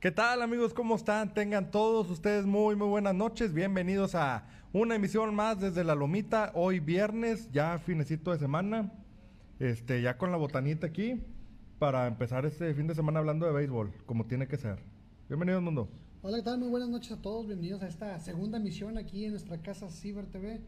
[0.00, 0.74] ¿Qué tal amigos?
[0.74, 1.34] ¿Cómo están?
[1.34, 3.52] Tengan todos ustedes muy muy buenas noches.
[3.52, 6.52] Bienvenidos a una emisión más desde la Lomita.
[6.54, 8.92] Hoy viernes, ya finecito de semana.
[9.58, 11.20] Este, ya con la botanita aquí
[11.80, 14.78] para empezar este fin de semana hablando de béisbol, como tiene que ser.
[15.28, 15.88] Bienvenidos mundo.
[16.22, 16.60] Hola, ¿qué tal?
[16.60, 17.48] Muy buenas noches a todos.
[17.48, 20.60] Bienvenidos a esta segunda emisión aquí en nuestra casa Ciber TV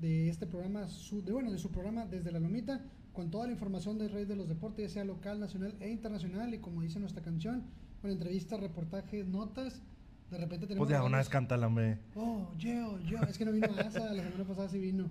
[0.00, 2.80] de este programa, su, de, bueno, de su programa desde la Lomita,
[3.12, 6.54] con toda la información del Rey de los Deportes, ya sea local, nacional e internacional,
[6.54, 7.66] y como dice nuestra canción,
[8.00, 9.82] con entrevistas, reportajes, notas.
[10.30, 10.86] De repente tenemos.
[10.86, 11.98] Pues ya, una vez.
[12.14, 13.18] Oh, yo, yo.
[13.28, 15.08] Es que no vino Asa, la semana pasada sí vino.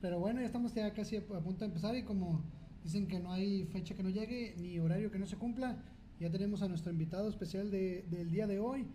[0.00, 2.42] Pero bueno, ya estamos ya casi a, punto de empezar y como
[2.82, 5.76] dicen que no hay fecha que no llegue ni horario que no se cumpla,
[6.18, 8.86] ya tenemos a nuestro invitado especial de, del día de hoy,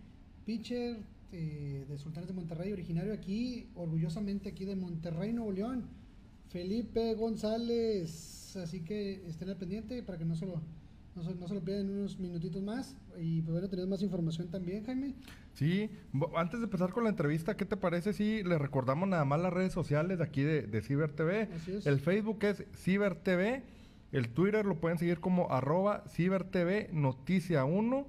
[0.44, 0.98] pitcher
[1.32, 5.88] eh, de Sultanes de Monterrey, originario aquí, orgullosamente aquí de Monterrey, Nuevo León,
[6.48, 8.56] Felipe González.
[8.56, 10.62] Así que estén al pendiente para que no se lo
[11.16, 12.96] no se, lo pierdan unos minutitos más.
[13.18, 15.14] Y pues bueno, tenemos más información también, Jaime.
[15.54, 15.90] Sí,
[16.36, 19.52] antes de empezar con la entrevista, ¿qué te parece si le recordamos nada más las
[19.52, 21.48] redes sociales de aquí de, de Ciber TV?
[21.84, 23.62] El Facebook es Ciber TV,
[24.12, 28.06] el Twitter lo pueden seguir como arroba Ciber TV Noticia 1,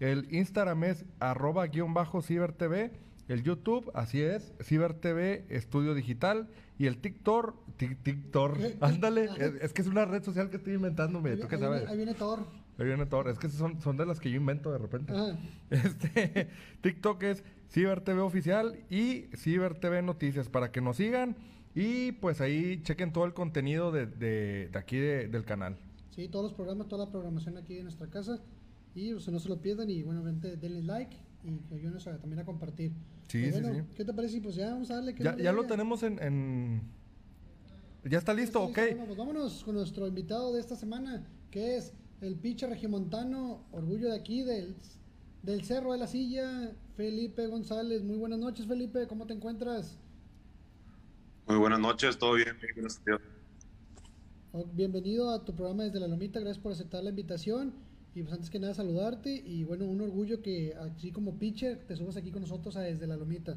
[0.00, 2.92] el Instagram es arroba guion bajo Ciber TV,
[3.28, 9.28] el YouTube, así es, Ciber TV Estudio Digital y el TikTok, TikTok, ándale,
[9.60, 11.88] es, que es una red social que estoy inventándome, ¿tú qué sabes?
[11.88, 12.40] Ahí viene Thor.
[12.78, 15.12] Ahí viene Thor, es que son, son de las que yo invento de repente.
[15.70, 16.48] Este,
[16.80, 21.36] TikTok es Ciber TV Oficial y Ciber TV Noticias para que nos sigan
[21.74, 25.76] y pues ahí chequen todo el contenido de, de, aquí del canal.
[26.10, 28.40] Sí, todos los programas, toda la programación aquí en nuestra casa
[28.94, 32.44] y pues, no se lo pierdan y bueno, denle like y que ayúdenos también a
[32.44, 32.92] compartir.
[33.28, 33.82] Sí, sí, sí.
[33.96, 34.40] ¿Qué te parece?
[34.40, 35.14] Pues ya vamos a darle.
[35.18, 36.82] ya, ya lo tenemos en,
[38.04, 38.62] ¿Ya está listo?
[38.62, 38.78] ok.
[39.16, 44.42] Vámonos con nuestro invitado de esta semana, que es el pitcher regimontano, orgullo de aquí,
[44.42, 44.74] del,
[45.42, 48.02] del Cerro de la Silla, Felipe González.
[48.02, 49.06] Muy buenas noches, Felipe.
[49.06, 49.98] ¿Cómo te encuentras?
[51.46, 53.20] Muy buenas noches, todo bien, gracias
[54.74, 57.72] Bienvenido a tu programa desde la Lomita, gracias por aceptar la invitación.
[58.14, 61.96] Y pues antes que nada saludarte y bueno, un orgullo que así como pitcher te
[61.96, 63.56] subas aquí con nosotros a Desde la Lomita.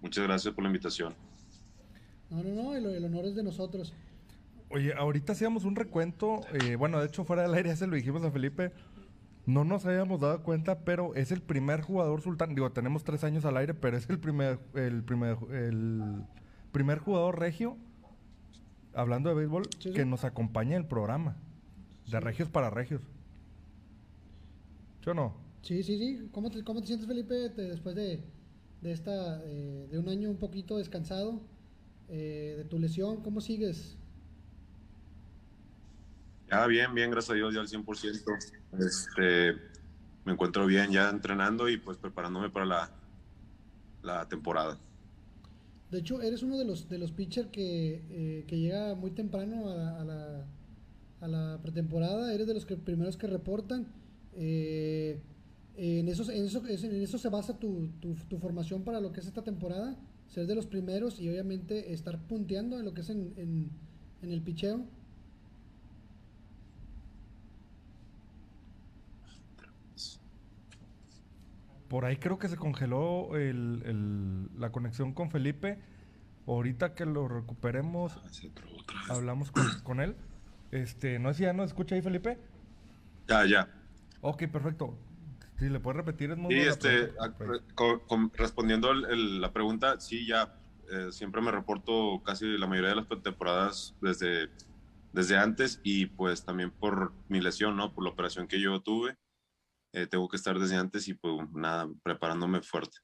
[0.00, 1.14] Muchas gracias por la invitación.
[2.34, 3.94] No, no, no, el, honor es de nosotros.
[4.68, 7.94] Oye, ahorita hacíamos un recuento, eh, bueno, de hecho fuera del aire ya se lo
[7.94, 8.72] dijimos a Felipe,
[9.46, 13.44] no nos habíamos dado cuenta, pero es el primer jugador sultán, digo, tenemos tres años
[13.44, 16.24] al aire, pero es el primer, el primer, el
[16.72, 17.76] primer jugador regio,
[18.94, 21.36] hablando de béisbol, que nos acompaña en el programa.
[22.10, 23.00] De regios para regios.
[25.04, 25.34] ¿Sí o no?
[25.62, 26.28] Sí, sí, sí.
[26.32, 28.24] ¿Cómo te, cómo te sientes, Felipe, después de,
[28.82, 31.40] de esta, eh, de un año un poquito descansado
[32.08, 33.22] eh, de tu lesión?
[33.22, 33.96] ¿Cómo sigues?
[36.50, 38.38] Ya, bien, bien, gracias a Dios, ya al 100%.
[38.78, 39.52] Este,
[40.24, 42.90] me encuentro bien ya entrenando y pues preparándome para la,
[44.02, 44.78] la temporada.
[45.90, 49.68] De hecho, eres uno de los, de los pitchers que, eh, que llega muy temprano
[49.70, 50.44] a la
[51.24, 53.86] a la pretemporada, eres de los que, primeros que reportan.
[54.34, 55.18] Eh,
[55.76, 59.26] en, eso, en, eso, en eso se basa tu, tu, formación para lo que es
[59.26, 59.96] esta temporada,
[60.28, 64.40] ser de los primeros y obviamente estar punteando en lo que es en, en, el
[64.42, 64.84] picheo.
[71.88, 75.78] Por ahí creo que se congeló el, el, la conexión con Felipe.
[76.46, 80.16] Ahorita que lo recuperemos, ah, hablamos con, con él.
[80.72, 82.38] Este, no sé si ya nos escucha ahí, Felipe.
[83.28, 83.68] Ya, ya.
[84.20, 84.98] Ok, perfecto.
[85.58, 87.12] Si le puedes repetir, es muy Sí, este,
[88.34, 90.58] respondiendo la pregunta, sí, ya.
[90.90, 94.50] Eh, siempre me reporto casi la mayoría de las temporadas desde,
[95.12, 97.94] desde antes y pues también por mi lesión, ¿no?
[97.94, 99.16] Por la operación que yo tuve.
[99.92, 102.98] Eh, tengo que estar desde antes y pues nada, preparándome fuerte.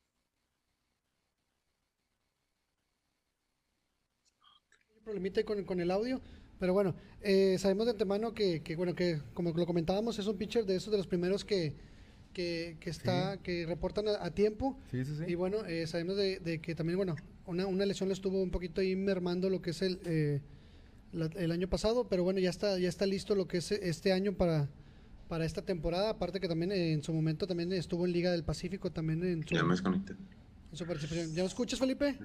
[5.05, 6.21] problemita con, con el audio.
[6.59, 10.37] Pero bueno, eh, sabemos de antemano que, que, bueno, que como lo comentábamos, es un
[10.37, 11.75] pitcher de esos de los primeros que,
[12.33, 14.79] que, que está, que reportan a, tiempo.
[14.91, 15.25] Sí, sí, sí.
[15.27, 17.17] Y bueno, eh, sabemos de, de, que también, bueno,
[17.47, 20.41] una, una lesión le estuvo un poquito ahí mermando lo que es el, eh,
[21.13, 24.35] el año pasado, pero bueno, ya está, ya está listo lo que es este año
[24.35, 24.69] para,
[25.29, 26.11] para esta temporada.
[26.11, 29.55] Aparte que también en su momento también estuvo en Liga del Pacífico, también en su,
[29.55, 31.35] ya me en su participación.
[31.35, 32.17] ¿Ya lo escuchas, Felipe?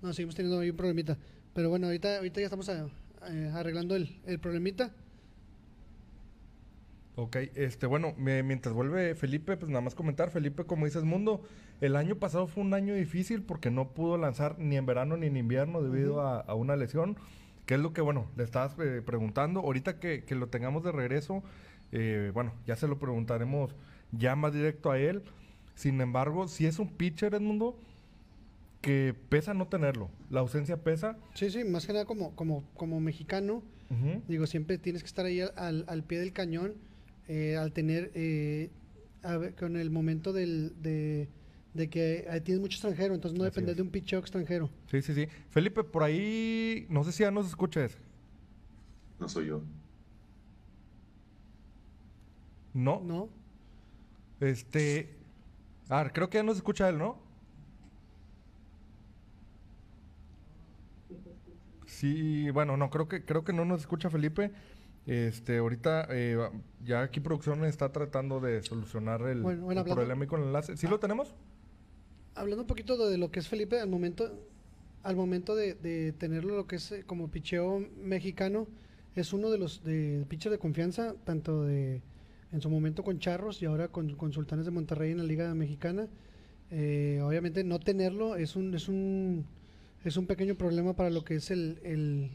[0.00, 1.16] No, seguimos teniendo ahí un problemita.
[1.54, 2.86] Pero bueno, ahorita, ahorita ya estamos eh,
[3.28, 4.92] eh, arreglando el, el, problemita.
[7.14, 11.42] Ok, este, bueno, mientras vuelve Felipe, pues nada más comentar, Felipe, como dices, Mundo,
[11.82, 15.26] el año pasado fue un año difícil porque no pudo lanzar ni en verano ni
[15.26, 17.16] en invierno debido a, una lesión.
[17.66, 19.60] ¿Qué es lo que, bueno, le estabas eh, preguntando?
[19.60, 21.42] Ahorita que, que, lo tengamos de regreso,
[21.92, 23.74] eh, bueno, ya se lo preguntaremos
[24.10, 25.22] ya más directo a él.
[25.74, 27.78] Sin embargo, si es un pitcher, Edmundo,
[28.80, 30.08] que pesa no tenerlo.
[30.30, 31.18] La ausencia pesa.
[31.34, 33.62] Sí, sí, más que nada como, como, como mexicano.
[34.26, 36.72] Digo, siempre tienes que estar ahí al, al pie del cañón.
[37.34, 38.68] Eh, al tener, eh,
[39.58, 41.30] con el momento del, de,
[41.72, 44.68] de que tienes mucho extranjero, entonces no depende de un pitcher extranjero.
[44.90, 45.28] Sí, sí, sí.
[45.48, 47.96] Felipe, por ahí, no sé si ya nos escuches.
[49.18, 49.62] No soy yo.
[52.74, 53.00] No.
[53.02, 53.30] No.
[54.38, 55.16] Este.
[55.88, 57.18] A ver, creo que ya nos escucha él, ¿no?
[61.86, 64.52] Sí, bueno, no, creo que, creo que no nos escucha Felipe.
[65.06, 66.38] Este, ahorita eh,
[66.84, 70.76] ya aquí producción está tratando de solucionar el, problema con el enlace.
[70.76, 71.34] ¿Sí lo tenemos?
[72.34, 74.32] Hablando un poquito de lo que es Felipe, al momento,
[75.02, 78.68] al momento de, tenerlo lo que es eh, como picheo mexicano,
[79.14, 82.00] es uno de los de pitchers de confianza, tanto de
[82.52, 85.54] en su momento con Charros y ahora con, con Sultanes de Monterrey en la Liga
[85.54, 86.08] Mexicana.
[86.70, 89.46] Eh, obviamente no tenerlo es un, es un
[90.04, 92.30] es un pequeño problema para lo que es el, el,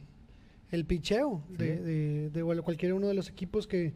[0.71, 3.93] el picheo de, de, cualquier uno de los equipos que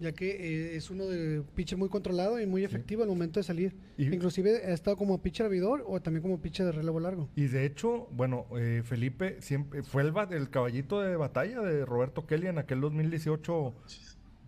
[0.00, 3.44] ya que eh, es uno de pitcher muy controlado y muy efectivo al momento de
[3.44, 3.74] salir.
[3.98, 7.28] Inclusive ha estado como pitcher abridor o también como pitcher de relevo largo.
[7.36, 12.26] Y de hecho, bueno, eh, Felipe siempre fue el, el, caballito de batalla de Roberto
[12.26, 13.74] Kelly en aquel 2018,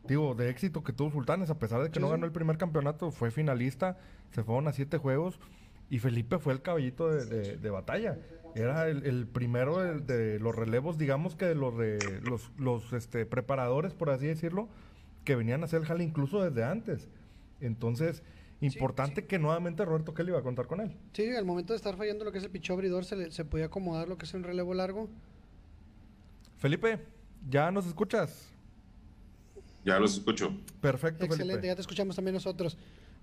[0.08, 3.10] digo, de éxito que tuvo Sultanes, a pesar de que no ganó el primer campeonato,
[3.10, 3.98] fue finalista,
[4.30, 5.38] se fueron a siete juegos
[5.90, 8.16] y Felipe fue el caballito de, batalla.
[8.54, 11.74] Era el, primero de, los relevos, digamos que de los,
[12.22, 14.68] los, los este, preparadores, por así decirlo,
[15.24, 17.08] que venían a hacer el jale incluso desde antes.
[17.60, 18.22] Entonces,
[18.60, 20.92] importante que nuevamente Roberto Kelly iba a contar con él.
[21.12, 23.66] Sí, al momento de estar fallando lo que es el pichó abridor, se, se podía
[23.66, 25.08] acomodar lo que es un relevo largo.
[26.58, 27.00] Felipe,
[27.48, 28.52] ¿ya nos escuchas?
[29.84, 30.54] Ya los escucho.
[30.80, 32.76] Perfecto, Excelente, ya te escuchamos también nosotros.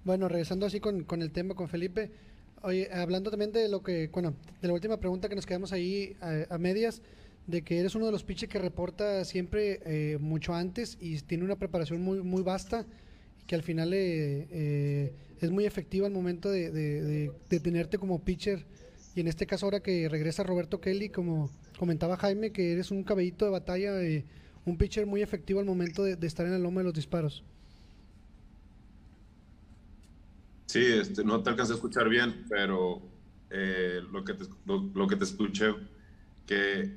[0.03, 2.11] Bueno, regresando así con, con el tema con Felipe,
[2.61, 6.17] Oye, hablando también de lo que, bueno, de la última pregunta que nos quedamos ahí
[6.49, 7.01] a, medias,
[7.47, 11.45] de que eres uno de los pitchers que reporta siempre eh, mucho antes y tiene
[11.45, 12.85] una preparación muy, muy vasta
[13.47, 17.31] que al final eh, eh, es muy efectiva al momento de,
[17.63, 18.65] tenerte como pitcher.
[19.15, 23.03] Y en este caso ahora que regresa Roberto Kelly, como comentaba Jaime, que eres un
[23.03, 23.93] cabellito de batalla,
[24.65, 27.43] un pitcher muy efectivo al momento de, estar en la loma de los disparos.
[30.69, 33.01] Sí, este, no te alcancé a escuchar bien, pero
[33.49, 35.73] eh, lo, que te, lo, que te escuché,
[36.45, 36.95] que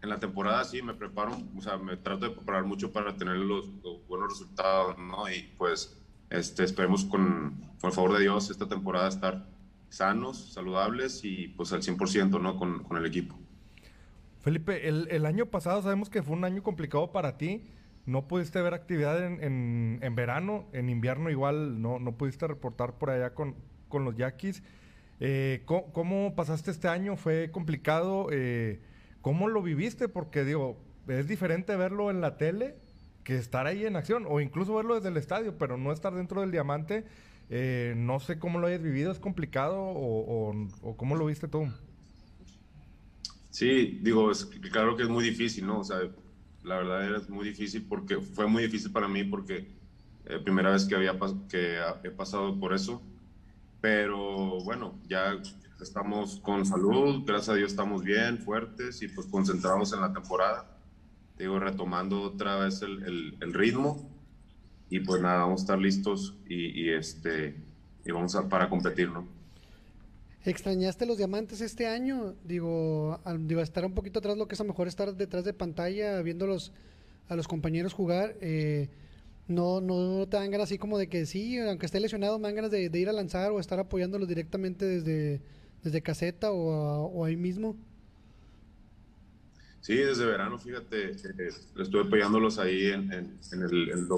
[0.00, 3.34] en la temporada sí me preparo, o sea, me trato de preparar mucho para tener
[3.34, 3.68] los,
[4.06, 5.28] buenos resultados, ¿no?
[5.28, 9.44] Y pues este, esperemos con, con, favor de Dios esta temporada estar
[9.88, 12.56] sanos, saludables y pues al 100%, ¿no?
[12.56, 13.36] Con, con el equipo.
[14.38, 17.64] Felipe, el, el, año pasado sabemos que fue un año complicado para ti
[18.08, 23.10] no pudiste ver actividad en, en, verano, en invierno igual no, no pudiste reportar por
[23.10, 23.54] allá con,
[23.90, 24.62] con los Yaquis.
[25.20, 27.16] Eh, ¿cómo, pasaste este año?
[27.16, 28.28] ¿Fue complicado?
[28.32, 28.80] Eh,
[29.20, 30.08] ¿Cómo lo viviste?
[30.08, 32.76] Porque digo, es diferente verlo en la tele
[33.24, 36.40] que estar ahí en acción, o incluso verlo desde el estadio, pero no estar dentro
[36.40, 37.04] del diamante.
[37.50, 41.68] Eh, no sé cómo lo hayas vivido, ¿es complicado o, o, cómo lo viste tú?
[43.50, 45.80] Sí, digo, es, claro que es muy difícil, ¿no?
[45.80, 45.98] O sea,
[46.68, 49.66] la verdad era muy difícil porque fue muy difícil para mí porque
[50.26, 53.02] eh, primera vez que había que he pasado por eso.
[53.80, 55.40] Pero bueno ya
[55.80, 60.76] estamos con salud gracias a Dios estamos bien fuertes y pues concentrados en la temporada.
[61.38, 64.08] Digo retomando otra vez el, el, ritmo.
[64.90, 67.56] Y pues nada vamos a estar listos y, y este
[68.04, 69.37] y vamos a para competir no
[70.48, 72.34] ¿Extrañaste los diamantes este año?
[72.42, 75.52] Digo, digo, estar un poquito atrás, lo que es a lo mejor estar detrás de
[75.52, 76.72] pantalla, viéndolos
[77.28, 78.34] a los compañeros jugar.
[78.40, 78.88] Eh,
[79.46, 82.54] no, no te dan ganas así como de que sí, aunque esté lesionado, me dan
[82.54, 85.42] ganas de, ir a lanzar o estar apoyándolos directamente desde,
[85.82, 87.76] desde caseta o, ahí mismo.
[89.82, 94.08] Sí, desde verano, fíjate, eh, estuve apoyándolos ahí en, en, el, el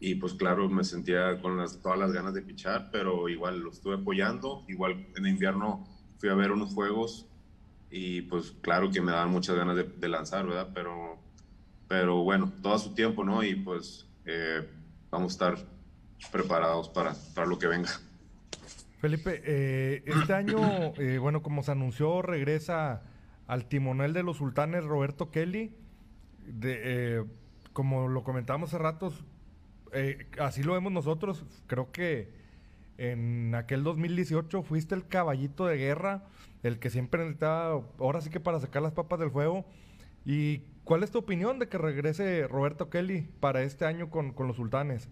[0.00, 3.70] y pues claro, me sentía con las, todas las ganas de pichar, pero igual lo
[3.70, 4.64] estuve apoyando.
[4.68, 5.86] Igual en invierno
[6.18, 7.26] fui a ver unos juegos
[7.90, 10.68] y pues claro que me daban muchas ganas de, lanzar, ¿verdad?
[10.72, 11.18] Pero,
[11.88, 13.42] pero bueno, todo a su tiempo, ¿no?
[13.42, 14.68] Y pues eh,
[15.10, 15.66] vamos a estar
[16.30, 17.90] preparados para, para lo que venga.
[19.00, 20.58] Felipe, eh, este año,
[20.98, 23.02] eh, bueno, como se anunció, regresa
[23.48, 25.74] al timonel de los sultanes Roberto Kelly.
[26.46, 27.26] De,
[27.72, 29.24] como lo comentábamos hace ratos,
[29.92, 32.28] eh, así lo vemos nosotros, creo que
[32.98, 36.24] en aquel 2018 fuiste el caballito de guerra,
[36.62, 39.64] el que siempre necesitaba, ahora sí que para sacar las papas del fuego.
[40.24, 44.56] ¿Y cuál es tu opinión de que regrese Roberto Kelly para este año con, los
[44.56, 45.08] sultanes?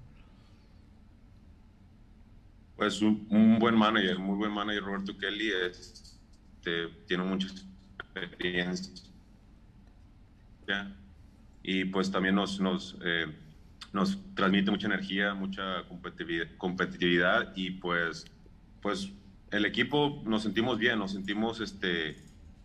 [2.76, 7.48] Pues un, buen manager, muy buen manager Roberto Kelly, este, tiene mucha
[8.12, 8.92] experiencia
[11.62, 13.26] y pues también nos, nos, eh,
[13.96, 15.84] nos transmite mucha energía, mucha
[16.58, 18.26] competitividad, y pues,
[18.82, 19.10] pues
[19.50, 22.16] el equipo nos sentimos bien, nos sentimos este,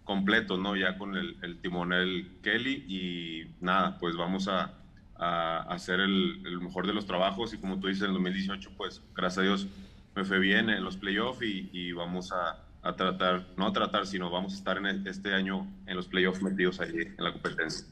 [0.03, 0.75] completos, ¿no?
[0.75, 4.77] Ya con el, el timonel Kelly y nada, pues vamos a,
[5.23, 9.37] hacer el, mejor de los trabajos y como tú dices, en el 2018, pues gracias
[9.37, 9.67] a Dios
[10.15, 14.31] me fue bien en los playoffs y, vamos a, a, tratar, no a tratar, sino
[14.31, 17.85] vamos a estar en este año en los playoffs metidos ahí en la competencia.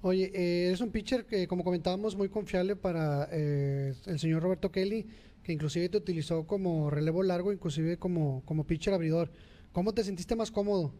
[0.00, 4.70] Oye, eh, es un pitcher que, como comentábamos, muy confiable para eh, el señor Roberto
[4.70, 5.06] Kelly,
[5.42, 9.32] que inclusive te utilizó como relevo largo, inclusive como, como pitcher abridor.
[9.72, 10.94] ¿Cómo te sentiste más cómodo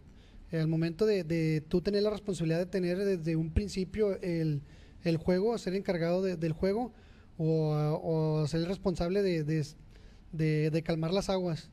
[0.50, 4.62] en el momento de, tú tener la responsabilidad de tener desde un principio el,
[5.04, 6.92] el juego, ser encargado del juego
[7.36, 9.44] o, ser el responsable de,
[10.32, 11.70] de, calmar las aguas?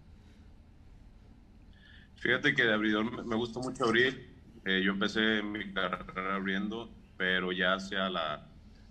[2.17, 4.35] Fíjate que de abridor me, gustó mucho abrir.
[4.65, 8.47] Eh, yo empecé mi carrera abriendo pero ya sea la,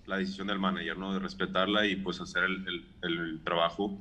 [0.06, 1.12] la decisión del manager, ¿no?
[1.12, 3.98] De respetarla y pues hacer el, el, trabajo.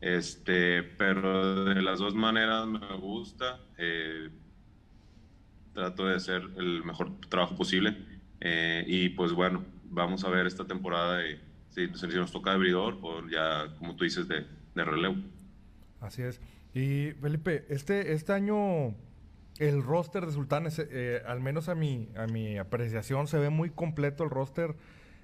[0.00, 3.60] Este, pero de las dos maneras me gusta.
[3.78, 4.30] Eh,
[5.74, 7.96] trato de hacer el mejor trabajo posible.
[8.40, 11.40] Eh, y pues bueno, vamos a ver esta temporada de,
[11.70, 15.16] si, si nos toca de abridor o ya, como tú dices, de, de relevo.
[16.00, 16.40] Así es.
[16.74, 18.94] Y Felipe, este, este año
[19.68, 23.70] el roster de Sultanes, eh, al menos a mi, a mi apreciación, se ve muy
[23.70, 24.74] completo el roster.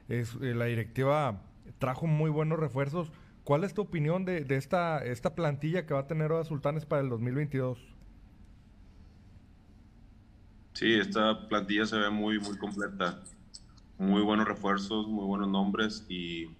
[0.09, 1.43] Eh, la directiva
[1.79, 3.11] trajo muy buenos refuerzos.
[3.43, 7.03] ¿Cuál es tu opinión de, esta, esta plantilla que va a tener ahora Sultanes para
[7.03, 7.79] el 2022?
[10.75, 13.21] Sí, esta plantilla se ve muy, muy completa.
[13.99, 16.51] Muy buenos refuerzos, muy buenos nombres y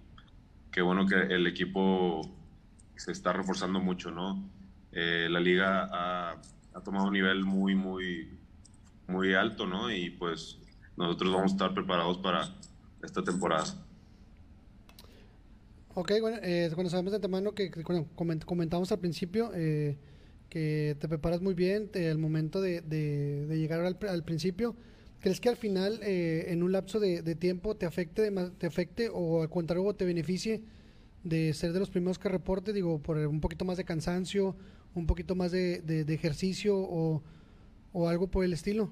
[0.71, 2.21] qué bueno que el equipo
[2.97, 4.43] se está reforzando mucho, ¿no?
[4.91, 6.35] Eh, la liga ha
[6.73, 8.29] ha tomado un nivel muy, muy,
[9.07, 9.91] muy alto, ¿no?
[9.91, 10.57] Y pues
[10.97, 12.55] nosotros vamos a estar preparados para
[13.03, 13.65] esta temporada.
[15.95, 17.71] Ok, bueno, eh, bueno sabemos de antemano que,
[18.45, 19.97] comentamos al principio eh,
[20.49, 24.75] que te preparas muy bien el momento de, de, llegar al, al, principio.
[25.19, 29.09] ¿Crees que al final, eh, en un lapso de, de, tiempo, te afecte, te afecte
[29.11, 30.63] o al contrario te beneficie
[31.23, 32.71] de ser de los primeros que reporte?
[32.71, 34.55] Digo, por un poquito más de cansancio
[34.95, 37.23] un poquito más de, de, ejercicio o,
[37.93, 38.91] o, algo por el estilo?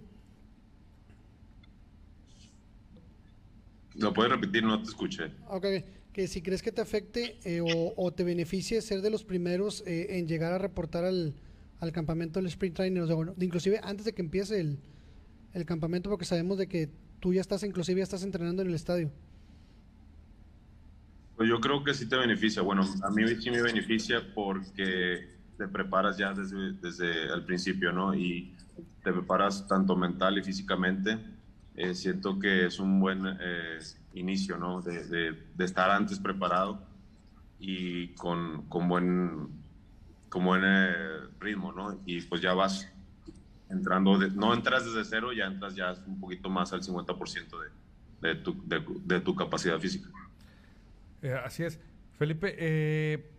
[3.96, 4.64] ¿Lo puedes repetir?
[4.64, 5.32] No te escuché.
[5.48, 5.66] Ok,
[6.14, 9.84] que si crees que te afecte eh, o, o, te beneficie ser de los primeros
[9.88, 11.34] eh, en llegar a reportar al,
[11.80, 14.80] al campamento del sprint training, o sea, bueno, inclusive antes de que empiece el,
[15.54, 16.90] el campamento, porque sabemos de que
[17.20, 19.12] tú ya estás, inclusive ya estás entrenando en el estadio.
[21.36, 22.64] Pues yo creo que sí te beneficia.
[22.64, 28.14] Bueno, a mí sí me beneficia porque te preparas ya desde, desde el principio, ¿no?
[28.14, 28.56] Y
[29.04, 31.18] te preparas tanto mental y físicamente.
[31.76, 33.80] Eh, siento que es un buen eh,
[34.14, 34.82] inicio, ¿no?
[34.82, 36.82] De, de, estar antes preparado
[37.60, 39.50] y con, con buen,
[40.30, 40.94] con buen eh,
[41.40, 42.00] ritmo, ¿no?
[42.06, 42.92] Y pues ya vas
[43.70, 47.48] entrando, no entras desde cero, ya entras ya un poquito más al 50%
[48.22, 48.64] de, de, tu,
[49.06, 50.10] de, tu capacidad física.
[51.44, 51.80] así es.
[52.18, 53.37] Felipe, eh,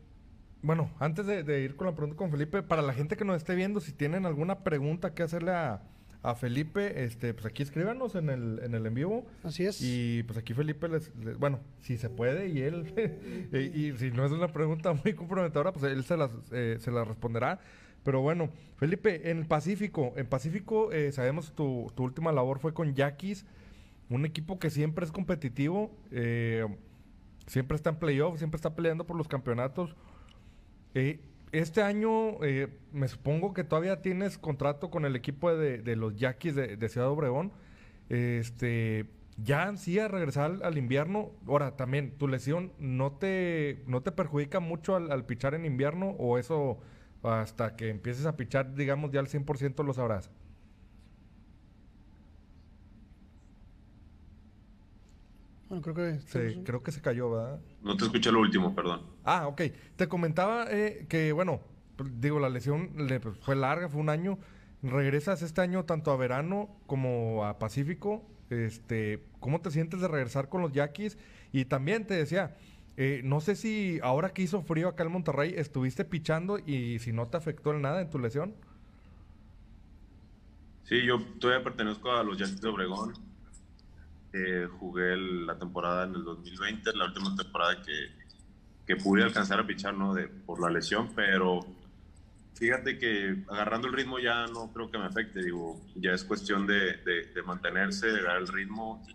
[0.62, 3.55] bueno, antes de, ir con la pregunta con Felipe, para la gente que nos esté
[3.55, 5.83] viendo, si tienen alguna pregunta que hacerle a,
[6.37, 9.25] Felipe, este, pues aquí escríbanos en el, en el en vivo.
[9.45, 9.81] Así es.
[9.81, 12.93] Y pues aquí Felipe les, bueno, si se puede y él,
[13.75, 17.09] y, si no es una pregunta muy comprometedora, pues él se las, eh, se las
[17.09, 17.61] responderá.
[18.05, 22.75] Pero bueno, Felipe, en el Pacífico, en Pacífico eh, sabemos tu, tu última labor fue
[22.75, 23.47] con Yaquis,
[24.11, 26.67] un equipo que siempre es competitivo, eh,
[27.47, 29.97] siempre está en playoff, siempre está peleando por los campeonatos
[31.52, 36.55] este año eh, me supongo que todavía tienes contrato con el equipo de, los Yaquis
[36.55, 37.52] de, Ciudad Obregón.
[38.09, 41.31] Este, ya sí a regresar al, invierno.
[41.47, 46.11] Ahora, también, ¿tu lesión no te, no te perjudica mucho al, al, pichar en invierno
[46.19, 46.78] o eso
[47.23, 50.31] hasta que empieces a pichar, digamos, ya al 100% lo sabrás?
[55.69, 56.19] Bueno, creo que...
[56.21, 57.61] Sí, creo que se cayó, ¿verdad?
[57.83, 59.03] No te escuché lo último, perdón.
[59.25, 59.63] Ah, ok.
[59.97, 61.61] Te comentaba eh, que, bueno,
[62.19, 64.39] digo, la lesión le, pues, fue larga, fue un año.
[64.83, 68.25] Regresas este año tanto a verano como a Pacífico.
[68.51, 71.19] Este, ¿Cómo te sientes de regresar con los Yaquis?
[71.53, 72.57] Y también te decía,
[73.01, 77.13] Eh, no sé si ahora que hizo frío acá en Monterrey, estuviste pichando y si
[77.13, 78.55] no te afectó en nada en tu lesión.
[80.83, 83.13] Sí, yo todavía pertenezco a los Yankees de Obregón.
[84.32, 88.08] Eh, jugué la temporada en el 2020, la última temporada que,
[88.87, 90.12] que pude alcanzar a pichar, ¿no?
[90.12, 91.61] De, por la lesión, pero
[92.54, 96.66] fíjate que agarrando el ritmo ya no creo que me afecte, digo, ya es cuestión
[96.66, 99.14] de, de, mantenerse, de dar el ritmo y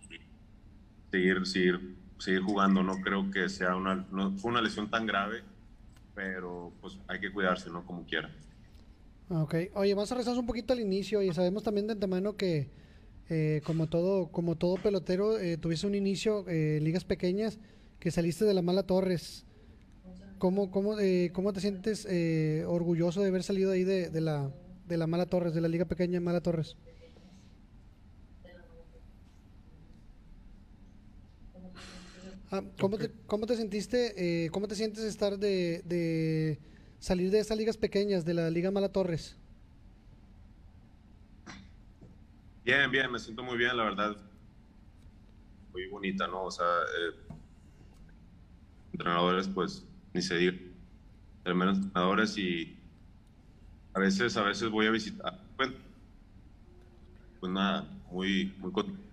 [1.11, 5.43] seguir, seguir, seguir jugando, no creo que sea una, no fue una lesión tan grave,
[6.15, 7.85] pero pues hay que cuidarse, ¿no?
[7.85, 8.31] Como quiera.
[9.29, 12.82] Ok, oye, vamos a rezar un poquito al inicio y sabemos también de antemano que
[13.29, 17.59] eh, como todo como todo pelotero eh, tuviste un inicio eh, ligas pequeñas
[17.99, 19.45] que saliste de la mala Torres.
[20.37, 24.51] ¿Cómo, cómo, eh, cómo te sientes eh, orgulloso de haber salido ahí de, de, la,
[24.89, 26.75] de la Mala Torres, de la Liga Pequeña Mala Torres?
[32.51, 36.59] Ah, ¿cómo, te, ¿Cómo te sentiste, eh, cómo te sientes estar de, de
[36.99, 39.37] salir de esas ligas pequeñas, de la Liga Mala Torres?
[42.65, 44.17] Bien, bien, me siento muy bien, la verdad.
[45.73, 46.43] Muy bonita, ¿no?
[46.45, 47.33] O sea, eh,
[48.93, 50.53] entrenadores, pues, ni se diga,
[51.55, 52.77] menos entrenadores y
[53.93, 55.69] a veces, a veces voy a visitar, pues,
[57.41, 59.03] nada, muy, muy contento.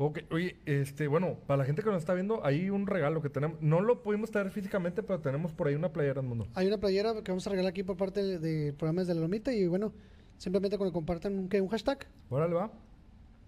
[0.00, 3.30] Ok, oye, este, bueno, para la gente que nos está viendo, hay un regalo que
[3.30, 3.60] tenemos.
[3.60, 6.46] No lo pudimos traer físicamente, pero tenemos por ahí una playera, mundo.
[6.54, 9.22] Hay una playera que vamos a regalar aquí por parte de, de programas de la
[9.22, 9.92] Lomita y bueno,
[10.36, 12.06] simplemente cuando compartan un, ¿qué, un hashtag.
[12.30, 12.70] Órale, va.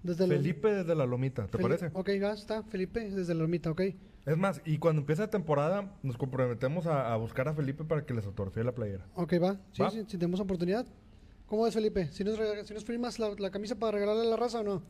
[0.03, 1.91] Desde Felipe desde la Lomita, ¿te Felipe, parece?
[1.97, 3.83] Ok, ya está, Felipe desde la Lomita, ok.
[4.27, 8.05] Es más, y cuando empiece la temporada, nos comprometemos a, a buscar a Felipe para
[8.05, 9.07] que les autografíe la playera.
[9.15, 9.61] Ok, va.
[9.73, 9.91] Sí, ¿Va?
[9.91, 10.85] sí, si tenemos oportunidad.
[11.47, 12.09] ¿Cómo es, Felipe?
[12.13, 14.83] ¿Si nos, si nos firmas la, la camisa para regalarle a la raza o no?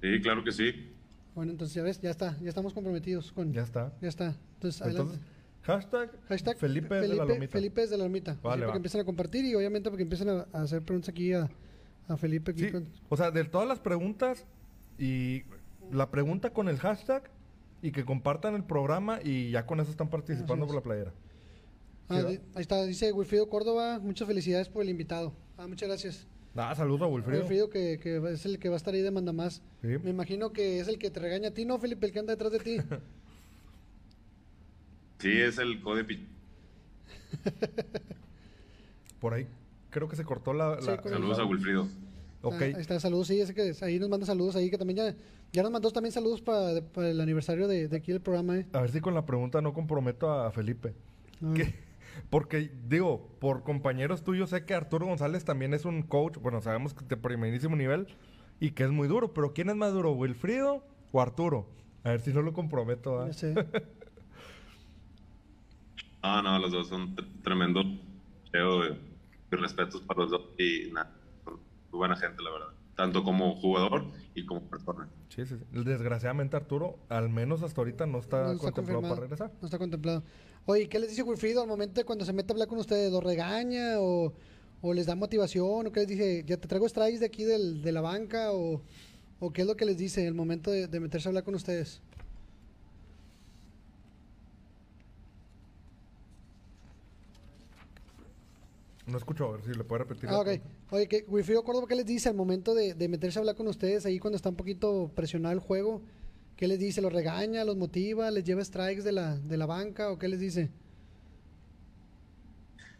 [0.00, 0.92] Sí, claro que sí.
[1.34, 3.52] Bueno, entonces ya ves, ya está, ya estamos comprometidos con...
[3.52, 3.92] Ya está.
[4.00, 4.36] Ya está.
[4.54, 5.14] Entonces, adelante.
[5.14, 7.52] Entonces, hashtag, Hashtag Felipe, de la Lomita.
[7.52, 8.38] Felipe desde la Lomita.
[8.42, 8.72] Vale, para va.
[8.72, 11.48] que empiecen a compartir y obviamente para que empiecen a, a hacer preguntas aquí a,
[12.08, 12.52] a Felipe.
[12.52, 14.46] aquí Sí, con- o sea, de todas las preguntas
[14.98, 15.42] y
[15.92, 17.30] la pregunta con el hashtag
[17.82, 21.12] y que compartan el programa y ya con eso están participando por la playera.
[22.08, 25.34] Ah, ahí está, dice Wilfrido Córdoba, muchas felicidades por el invitado.
[25.58, 26.26] Ah, muchas gracias.
[26.56, 27.40] Ah, saludos a Wilfrido.
[27.40, 29.60] Wilfrido que, que es el que va a estar ahí de mandamás.
[29.82, 29.88] Sí.
[30.02, 32.06] Me imagino que es el que te regaña a ti, ¿no, Felipe?
[32.06, 32.76] El que anda detrás de ti.
[35.18, 36.26] Sí, es el code pi-
[39.20, 39.46] Por ahí
[39.90, 40.76] creo que se cortó la...
[40.76, 41.88] La- Saludos a Wilfrido.
[42.42, 42.54] Ok.
[42.60, 45.14] Ah, ahí está, saludos, sí, ese que ahí nos manda saludos ahí, que también ya,
[45.52, 48.66] ya nos mandó también saludos para, para el aniversario de, de aquí del programa, ¿eh?
[48.74, 50.92] A ver si con la pregunta no comprometo a Felipe.
[51.42, 51.74] Ah, ¿Qué?
[52.30, 56.94] Porque, digo, por compañeros tuyos sé que Arturo González también es un coach, bueno, sabemos
[56.94, 58.06] que de primerísimo nivel
[58.60, 61.68] y que es muy duro, pero ¿quién es más duro, Wilfrido o Arturo?
[62.04, 63.20] A ver si no lo comprometo.
[63.20, 63.26] ¿ah?
[63.28, 63.54] ya sé.
[66.22, 67.82] Ah, no, los dos son tre- tremendo.
[68.50, 68.98] Creo, eh,
[69.50, 72.68] mis respetos para los dos y nada, son muy buena gente, la verdad.
[72.96, 75.08] Tanto como jugador y como persona.
[75.28, 75.64] Sí, sí, sí.
[75.84, 79.52] Desgraciadamente Arturo, al menos hasta ahorita no está No está contemplado para regresar.
[79.60, 80.22] No está contemplado.
[80.64, 83.12] Oye, ¿qué les dice Wilfrido al momento de cuando se mete a hablar con ustedes?
[83.12, 84.32] ¿Los regaña o,
[84.80, 85.86] o les da motivación?
[85.86, 86.44] ¿O qué les dice?
[86.46, 88.52] ¿Ya te traigo strikes de aquí del, de la banca?
[88.52, 88.82] O,
[89.38, 91.44] ¿O qué es lo que les dice en el momento de, de meterse a hablar
[91.44, 92.00] con ustedes?
[99.06, 100.28] No escucho, a ver si le puede repetir.
[100.28, 100.44] Ah, ok.
[100.44, 100.74] pregunta.
[100.90, 103.68] Oye, ¿qué, Wilfrido Córdoba, ¿qué les dice al momento de, de meterse a hablar con
[103.68, 106.02] ustedes ahí cuando está un poquito presionado el juego?
[106.56, 107.02] ¿Qué les dice?
[107.02, 107.64] ¿Los regaña?
[107.64, 108.30] ¿Los motiva?
[108.30, 110.10] ¿Les lleva strikes de la, de la banca?
[110.10, 110.70] ¿O qué les dice?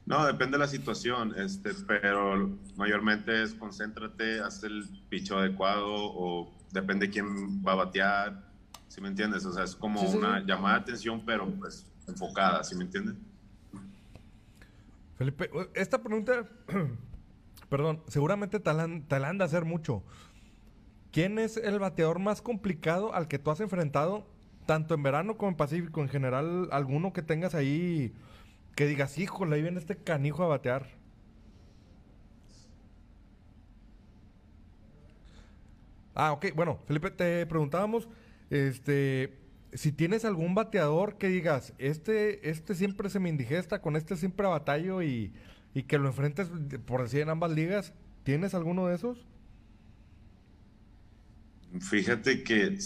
[0.05, 6.55] No, depende de la situación, este, pero mayormente es concéntrate, haz el picho adecuado o
[6.71, 8.45] depende quién va a batear,
[8.87, 9.45] ¿sí me entiendes?
[9.45, 10.47] O sea, es como sí, una sí.
[10.47, 13.17] llamada de atención, pero pues enfocada, ¿sí me entiendes?
[15.17, 16.47] Felipe, esta pregunta,
[17.69, 20.03] perdón, seguramente te la han de hacer mucho.
[21.11, 24.27] ¿Quién es el bateador más complicado al que tú has enfrentado,
[24.67, 26.03] tanto en verano como en Pacífico?
[26.03, 28.13] En general, alguno que tengas ahí
[28.75, 30.87] que digas, híjole, ahí viene este canijo a batear.
[36.15, 38.09] Ah, ok, bueno, Felipe, te preguntábamos,
[38.51, 39.39] este,
[39.77, 44.47] si tienes algún bateador que digas, este, este siempre se me indigesta, con este siempre
[44.47, 45.33] batallo y,
[45.75, 46.51] y que lo enfrentes,
[46.87, 47.93] por decir, en ambas ligas,
[48.25, 49.27] ¿tienes alguno de esos?
[51.81, 52.79] Fíjate que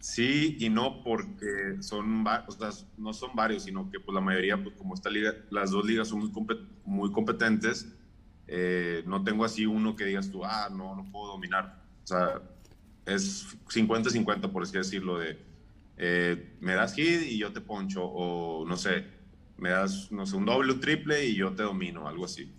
[0.00, 2.24] sí y no, porque son,
[2.98, 6.08] no son varios, sino que pues la mayoría, pues como esta liga, las dos ligas
[6.08, 6.32] son muy,
[6.84, 7.88] muy competentes,
[8.46, 11.82] eh, no tengo así uno que digas tú, ah, no, no puedo dominar.
[12.04, 12.42] O sea,
[13.14, 15.38] es 50-50, por así decirlo, de
[15.96, 19.04] eh, me das hit y yo te poncho, o no sé,
[19.58, 22.50] me das, no sé, un doble, un triple y yo te domino, algo así.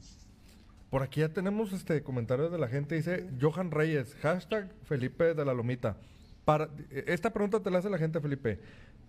[0.92, 5.44] Por aquí ya tenemos este comentarios de la gente, dice Johan Reyes, hashtag Felipe de
[5.44, 5.98] la Lomita.
[6.46, 8.60] Para, esta pregunta te la hace la gente, Felipe.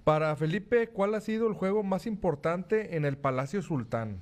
[0.04, 4.20] Para Felipe, ¿cuál ha sido el juego más importante en el Palacio Sultán?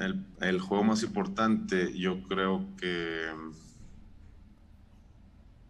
[0.00, 3.26] El, el juego más importante, yo creo que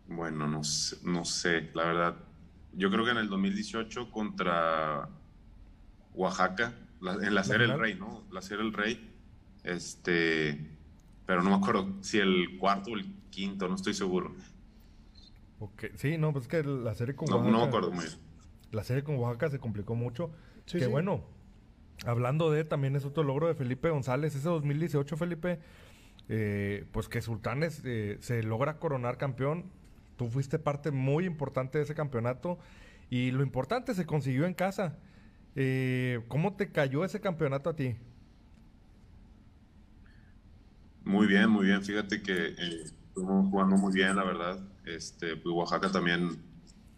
[0.08, 2.16] bueno, no sé, no sé, la verdad.
[2.72, 5.08] Yo creo que en el 2018 contra
[6.14, 8.24] Oaxaca, en la serie El Rey, ¿no?
[8.32, 9.14] La serie El Rey,
[9.64, 10.76] este,
[11.26, 14.34] pero no me acuerdo si el cuarto o el quinto, no estoy seguro.
[15.60, 15.90] Okay.
[15.96, 17.50] Sí, no, pues es que la serie con Oaxaca.
[17.50, 18.18] No, me acuerdo muy bien.
[18.70, 20.30] La serie con Oaxaca se complicó mucho.
[20.66, 21.22] que bueno,
[22.06, 25.58] hablando de también es otro logro de Felipe González, ese 2018, Felipe,
[26.28, 29.70] eh, pues que Sultanes eh, se logra coronar campeón
[30.18, 32.58] Tú fuiste parte muy importante de ese campeonato
[33.08, 34.98] y lo importante se consiguió en casa.
[35.54, 37.96] Eh, ¿Cómo te cayó ese campeonato a ti?
[41.04, 41.82] Muy bien, muy bien.
[41.82, 44.58] Fíjate que eh, estuvimos jugando muy bien, la verdad.
[44.84, 46.36] Este, pues Oaxaca también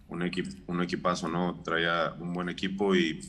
[0.08, 1.60] un, equipo, un equipazo, ¿no?
[1.62, 3.20] Traía un buen equipo y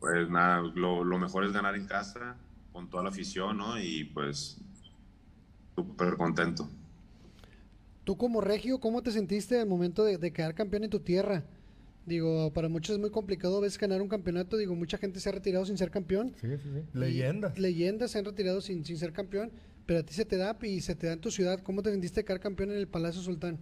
[0.00, 2.36] pues nada, lo, mejor es ganar en casa
[2.72, 3.78] con toda la afición, ¿no?
[3.78, 4.58] Y pues
[5.74, 6.68] súper contento.
[8.08, 11.44] Tú como regio, ¿cómo te sentiste al momento de, quedar campeón en tu tierra?
[12.06, 14.56] Digo, para muchos es muy complicado a veces ganar un campeonato.
[14.56, 16.34] Digo, mucha gente se ha retirado sin ser campeón.
[16.40, 16.98] Sí, sí, sí.
[16.98, 17.58] Leyendas.
[17.58, 19.52] Leyendas se han retirado sin, sin ser campeón.
[19.84, 21.60] Pero a ti se te da y se te da en tu ciudad.
[21.62, 23.58] ¿Cómo te sentiste quedar campeón en el Palacio Sultán?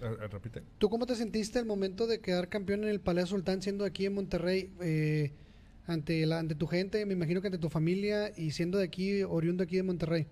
[0.00, 0.62] repite.
[0.78, 4.06] ¿Tú cómo te sentiste al momento de quedar campeón en el Palacio Sultán siendo aquí
[4.06, 4.72] en Monterrey?
[4.80, 5.34] Eh,
[5.86, 9.22] ante, la, ante tu gente, me imagino que ante tu familia y siendo de aquí,
[9.22, 10.26] oriundo aquí de Monterrey?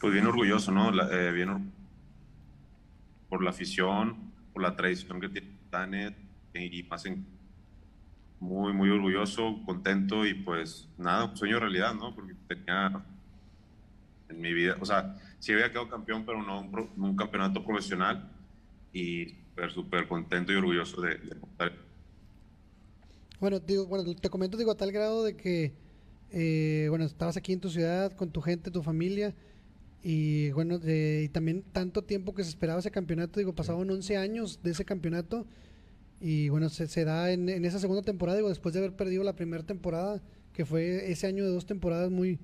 [0.00, 0.90] Pues bien orgulloso, ¿no?
[1.12, 1.72] Eh, bien
[3.28, 6.14] por la afición, por la tradición que tiene Tanet
[6.54, 7.24] y pasen
[8.40, 12.14] muy, muy orgulloso, contento y pues nada, sueño realidad, ¿no?
[12.14, 13.02] Porque tenía
[14.28, 18.28] en mi vida, o sea, sí había quedado campeón, pero no un, campeonato profesional
[18.92, 21.36] y súper, súper contento y orgulloso de, de
[23.42, 25.72] bueno, digo, bueno, te comento, digo, a tal grado de que,
[26.30, 29.34] eh, bueno, estabas aquí en tu ciudad con tu gente, tu familia,
[30.00, 34.60] y bueno, y también tanto tiempo que se esperaba ese campeonato, digo, pasaban 11 años
[34.62, 35.44] de ese campeonato,
[36.20, 39.34] y bueno, se, se da en, esa segunda temporada, digo, después de haber perdido la
[39.34, 42.38] primera temporada, que fue ese año de dos temporadas muy,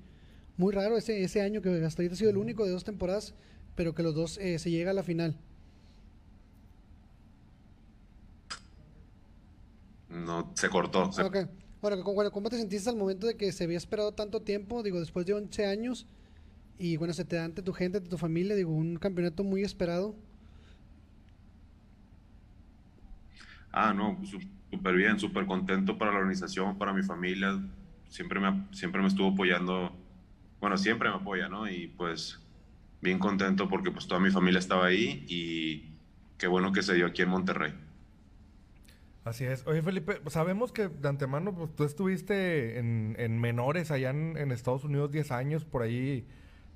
[0.57, 3.35] muy raro, ese, ese año que hasta ahorita ha sido el único de dos temporadas,
[3.75, 5.37] pero que los dos eh, se llega a la final.
[10.09, 11.09] No se cortó.
[11.81, 14.83] Bueno, ¿cómo te sentiste al momento de que se había esperado tanto tiempo?
[14.83, 16.07] Digo, después de 11 años,
[16.77, 19.63] y bueno, se te da ante tu gente, ante tu familia, digo, un campeonato muy
[19.63, 20.15] esperado.
[23.71, 24.19] Ah, no,
[24.71, 27.59] súper bien, súper contento para la organización, para mi familia.
[28.09, 29.95] Siempre me, siempre me estuvo apoyando,
[30.59, 31.69] bueno, siempre me apoya, ¿no?
[31.69, 32.39] Y pues
[33.01, 35.93] bien contento porque pues toda mi familia estaba ahí y
[36.37, 37.73] qué bueno que se dio aquí en Monterrey.
[39.29, 39.65] Así es.
[39.67, 45.11] Oye, Felipe, sabemos que de antemano pues, tú estuviste en, menores allá en, Estados Unidos
[45.11, 46.25] 10 años, por ahí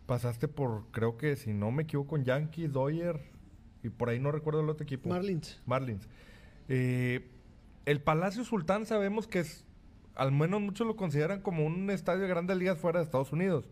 [0.06, 3.20] pasaste por, creo que si no me equivoco, con Yankees, Doyer
[3.82, 5.10] y por ahí no recuerdo el otro equipo.
[5.10, 5.60] Marlins.
[5.66, 6.08] Marlins.
[6.70, 7.28] Eh,
[7.88, 9.66] el Palacio Sultán sabemos que es,
[10.14, 13.68] al menos muchos lo consideran como un estadio de grandes ligas fuera de Estados Unidos.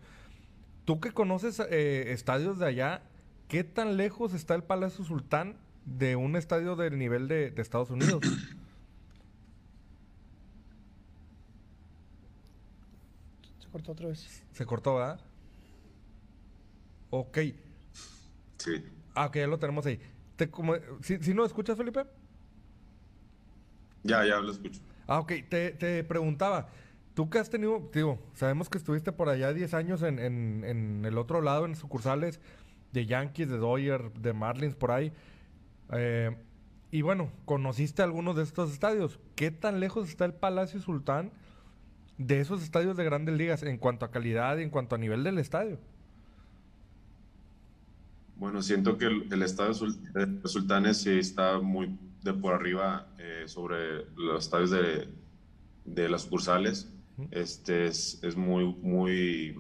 [0.86, 3.04] Tú que conoces eh, estadios de allá,
[3.48, 7.92] ¿qué tan lejos está el Palacio Sultán de un estadio del nivel de, de Estados
[7.92, 8.24] Unidos?
[13.72, 14.44] cortó otra vez.
[14.52, 15.20] Se cortó, ¿verdad?
[17.10, 17.38] Ok.
[18.58, 18.84] Sí.
[19.16, 20.00] Ah, ok, ya lo tenemos ahí.
[20.36, 22.06] Te, como, ¿sí, ¿sí, no escuchas, Felipe?
[24.04, 24.82] Ya, ya lo escucho.
[25.08, 25.34] Ah, ok.
[25.50, 26.70] Te, te preguntaba,
[27.14, 31.06] tú que has tenido, digo, sabemos que estuviste por allá 10 años en, en, en,
[31.06, 32.40] el otro lado, en sucursales
[32.94, 35.12] de Yankees, de Dodgers, de Marlins, por ahí.
[35.92, 36.36] Eh,
[36.92, 39.20] y bueno, conociste algunos de estos estadios.
[39.36, 41.32] ¿Qué tan lejos está el Palacio Sultán
[42.18, 45.24] de esos estadios de grandes ligas en cuanto a calidad y en cuanto a nivel
[45.24, 45.80] del estadio?
[48.36, 49.74] Bueno, siento que el, estadio
[50.14, 55.08] de Sultanes sí está muy de por arriba eh, sobre los estadios de,
[55.86, 56.92] de las sucursales.
[57.30, 59.56] Este es, es muy, muy.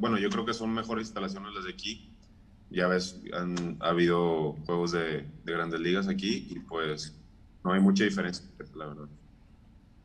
[0.00, 2.10] bueno, yo creo que son mejores instalaciones las de aquí.
[2.70, 7.20] Ya ves, han ha habido juegos de, de grandes ligas aquí y pues
[7.64, 9.08] no hay mucha diferencia, la verdad.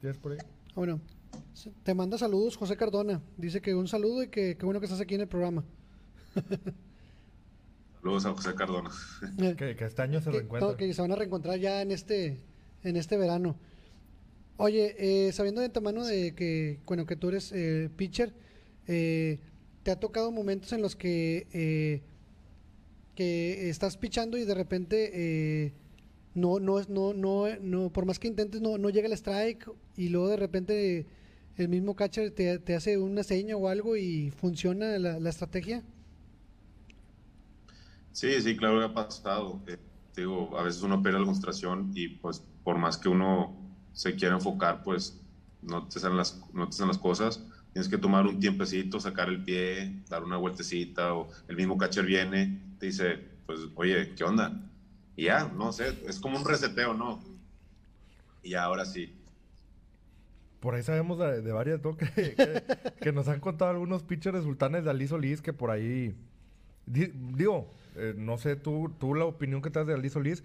[0.02, 0.38] ¿Tienes por ahí?
[0.78, 1.02] Bueno,
[1.82, 3.20] te manda saludos José Cardona.
[3.36, 5.66] Dice que un saludo y que qué bueno que estás aquí en el programa.
[8.00, 8.92] Saludos a José Cardona.
[9.42, 11.90] Eh, Que, que este año se que, no, que se van a reencontrar ya en
[11.90, 12.38] este
[12.84, 13.56] en este verano.
[14.58, 18.36] Oye, eh, sabiendo de antemano de que bueno que tú eres eh, pitcher,
[18.86, 19.40] eh,
[19.82, 22.04] te ha tocado momentos en los que eh,
[23.16, 25.74] que estás pichando y de repente eh,
[26.34, 30.10] no no no no no por más que intentes no no llega el strike y
[30.10, 31.08] luego de repente
[31.58, 35.84] el mismo catcher te, te hace una seña o algo y funciona la, la estrategia.
[38.12, 39.64] Sí, sí, claro que ha pasado.
[40.16, 43.56] Digo, a veces uno pierde la concentración y pues por más que uno
[43.94, 45.22] se quiera enfocar, pues
[45.62, 47.44] no te salen las, no te salen las cosas.
[47.74, 52.06] Tienes que tomar un tiempecito, sacar el pie, dar una vueltecita o el mismo catcher
[52.06, 54.60] viene, te dice, pues, oye, ¿qué onda?
[55.18, 57.20] Y ya, no sé, es como un reseteo, ¿no?
[58.44, 59.14] Y ya, ahora sí.
[60.62, 61.98] Por ahí sabemos de, de varias, ¿no?
[61.98, 62.64] Que, que-
[63.02, 66.16] que nos han contado algunos pitchers sultanes de Ali Solís que por ahí.
[66.86, 70.44] di- digo, eh, no sé tú, tú la opinión que te das de Ali Solís.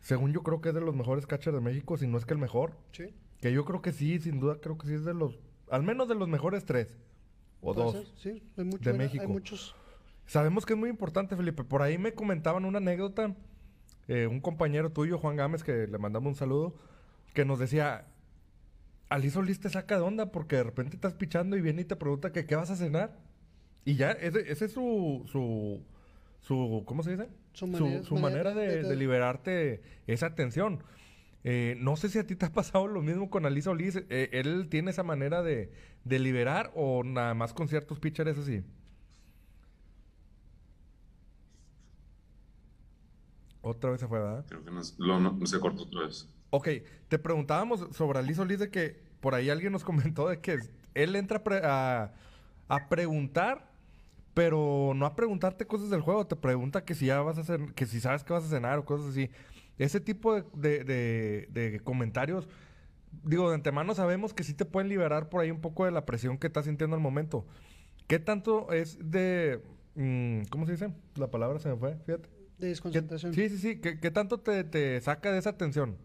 [0.00, 2.32] Según yo creo que es de los mejores catchers de México, si no es que
[2.34, 2.72] el mejor.
[2.92, 3.12] Sí.
[3.40, 5.38] Que yo creo que sí, sin duda creo que sí es de los.
[5.70, 6.96] Al menos de los mejores tres.
[7.62, 7.92] O dos.
[7.92, 9.28] ser, sí, hay mucho- de hay México.
[9.28, 9.74] muchos.
[10.26, 11.64] Sabemos que es muy importante, Felipe.
[11.64, 13.34] Por ahí me comentaban una anécdota.
[14.10, 16.74] Eh, un compañero tuyo, Juan Gámez, que le mandamos un saludo,
[17.32, 18.06] que nos decía,
[19.08, 21.96] Ali Solís te saca de onda porque de repente estás pichando y viene y te
[21.96, 23.16] pregunta que qué vas a cenar.
[23.84, 25.82] Y ya, ese, ese es su, su,
[26.40, 27.28] su, ¿cómo se dice?
[27.52, 30.82] Su manera- su manera manera de, de- de liberarte esa atención.
[31.42, 33.96] Eh, no sé si a ti te ha pasado lo mismo con Ali Solís.
[34.10, 35.72] Eh, ¿Él tiene esa manera de,
[36.04, 38.62] de liberar o nada más con ciertos pitchers así?
[43.62, 44.44] Otra vez se fue, ¿verdad?
[44.48, 46.28] Creo que nos- lo- no, se cortó otra vez.
[46.50, 46.68] Ok,
[47.08, 50.58] te preguntábamos sobre Ali Solís de que por ahí alguien nos comentó de que
[50.94, 52.12] él entra a, pre- a-
[52.68, 53.68] a preguntar,
[54.34, 57.74] pero no a preguntarte cosas del juego, te pregunta que si ya vas a hacer,
[57.74, 59.30] que si sabes que vas a cenar o cosas así.
[59.78, 62.48] Ese tipo de, de- de- de comentarios,
[63.24, 66.06] digo, de antemano sabemos que sí te pueden liberar por ahí un poco de la
[66.06, 67.46] presión que estás sintiendo al momento.
[68.06, 69.62] ¿Qué tanto es de...
[69.94, 70.92] mm, ¿Cómo se dice?
[71.16, 72.28] La palabra se me fue, fíjate.
[72.60, 73.32] De ¿Qué- desconcentración.
[73.32, 73.80] sí, sí, sí.
[73.80, 75.98] ¿Qué, qué tanto te, te saca de esa tensión?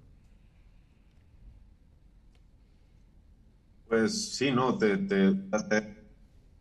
[3.87, 5.33] Pues sí, no, te, te-
[5.69, 6.05] te-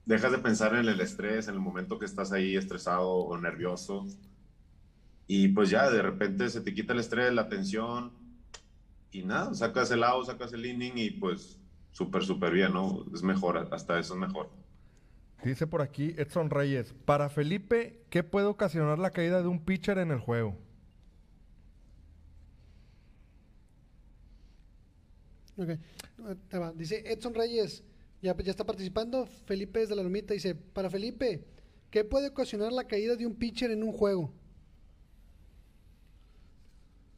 [0.04, 4.06] dejas de pensar en el estrés, en el momento que estás ahí estresado o nervioso.
[5.26, 8.12] Y pues ya, de repente se te quita el estrés, la tensión
[9.12, 11.60] y nada, sacas el out, sacas el inning y pues
[11.92, 13.06] súper, súper bien, ¿no?
[13.14, 14.50] Es mejor, hasta eso es mejor.
[15.44, 16.94] Dice por aquí Edson Reyes.
[17.04, 20.56] Para Felipe, ¿qué puede ocasionar la caída de un pitcher en el juego?
[25.58, 25.68] Ok.
[26.48, 26.72] Te va.
[26.72, 27.84] Dice Edson Reyes,
[28.22, 29.26] ya, ya está participando.
[29.44, 31.44] Felipe desde la Lomita dice, para Felipe,
[31.90, 34.32] ¿qué puede ocasionar la caída de un pitcher en un juego?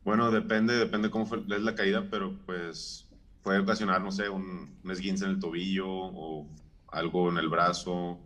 [0.05, 3.07] Bueno, depende, depende cómo fue, es la caída, pero pues
[3.43, 6.49] puede ocasionar, no sé, un, un esguince en el tobillo o
[6.97, 8.19] algo en el brazo,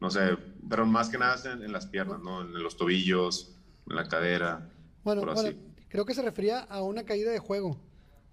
[0.00, 0.36] no sé,
[0.68, 2.42] pero más que nada es en, en las piernas, ¿no?
[2.42, 3.56] En los tobillos,
[3.88, 4.70] en la cadera,
[5.04, 5.58] Bueno, por bueno, así.
[5.88, 7.80] creo que se refería a una caída de juego.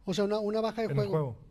[0.06, 1.12] O sea, una, una baja de en el juego.
[1.12, 1.46] juego.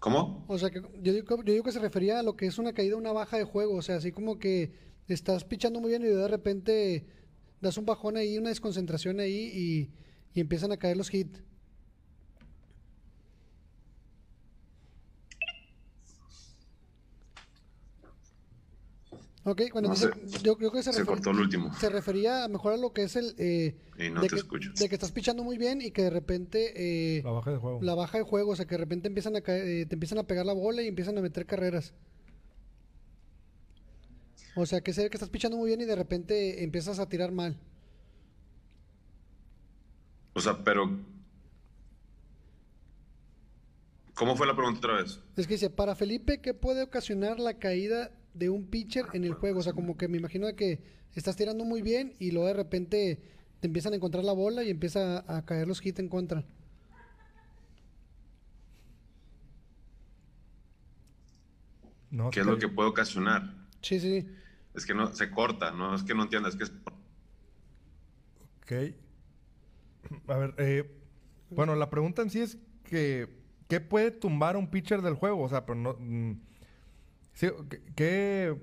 [0.00, 0.44] ¿Cómo?
[0.48, 2.74] O sea, que yo digo, yo digo que se refería a lo que es una
[2.74, 3.76] caída, una baja de juego.
[3.76, 4.72] O sea, así como que
[5.08, 7.06] estás pichando muy bien y de repente
[7.60, 9.90] das un bajón ahí, una desconcentración ahí y,
[10.34, 11.42] y empiezan a caer los hits.
[19.46, 20.42] Ok, bueno, No dice- sé.
[20.42, 21.72] yo creo que se, Se refer- cortó el último.
[21.74, 23.34] se refería mejor a lo que es el...
[23.36, 24.72] eh, Y no de, te que, escucho.
[24.74, 26.72] de que estás pichando muy bien y que de repente...
[27.18, 27.82] eh, La baja de juego.
[27.82, 30.18] la baja de juego, o sea que de repente empiezan a caer- eh, te empiezan
[30.18, 31.92] a pegar la bola y empiezan a meter carreras.
[34.56, 37.30] O sea que sé que estás pichando muy bien y de repente empiezas a tirar
[37.32, 37.58] mal.
[40.32, 41.00] O sea, pero...
[44.14, 45.20] ¿Cómo fue la pregunta otra vez?
[45.36, 49.34] Es que dice, para Felipe, ¿qué puede ocasionar la caída de un pitcher en el
[49.34, 49.60] juego?
[49.60, 50.80] O sea, como que me imagino de que
[51.14, 53.22] estás tirando muy bien y luego de repente
[53.60, 56.44] te empiezan a encontrar la bola y empieza a, a caer los hits en contra.
[62.10, 63.52] No, ¿Qué es lo que puede ocasionar?
[63.82, 64.28] Sí, sí, sí.
[64.74, 66.72] Es que no, se corta, no es que no entiendas, es que es...
[68.62, 68.72] Ok.
[70.28, 71.00] A ver, eh,
[71.50, 73.28] bueno, la pregunta en sí es que
[73.68, 75.42] ¿qué puede tumbar a un pitcher del juego?
[75.42, 75.96] O sea, pero no...
[75.98, 76.32] mm,
[77.34, 78.56] sí, ¿qué- ¿qué,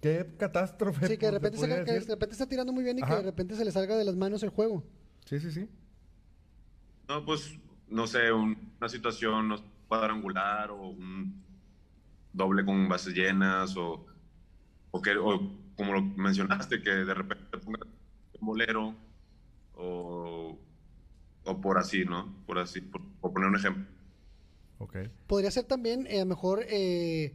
[0.00, 1.06] qué catástrofe?
[1.08, 3.22] Sí, que de repente, se- que de repente está tirando muy bien y que de
[3.22, 4.84] repente se le salga de las manos el juego.
[5.24, 5.68] Sí, sí, sí.
[7.08, 9.56] No, pues no sé, una situación no,
[9.88, 11.42] cuadrangular o un
[12.32, 14.06] doble con bases llenas o,
[14.90, 17.80] o, que, o como lo mencionaste, que de repente ponga
[18.40, 18.94] un bolero
[19.74, 20.58] o,
[21.44, 22.34] o, por así, ¿no?
[22.46, 23.84] Por así, por, poner un ejemplo.
[24.78, 25.10] Okay.
[25.26, 27.34] Podría ser también, eh, a lo mejor, eh,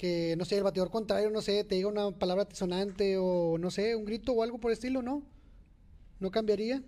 [0.00, 3.70] que, no sé, el bateador contrario, no sé, te diga una palabra sonante o, no
[3.70, 5.22] sé, un grito o algo por el estilo, ¿no?
[6.20, 6.82] ¿No cambiaría?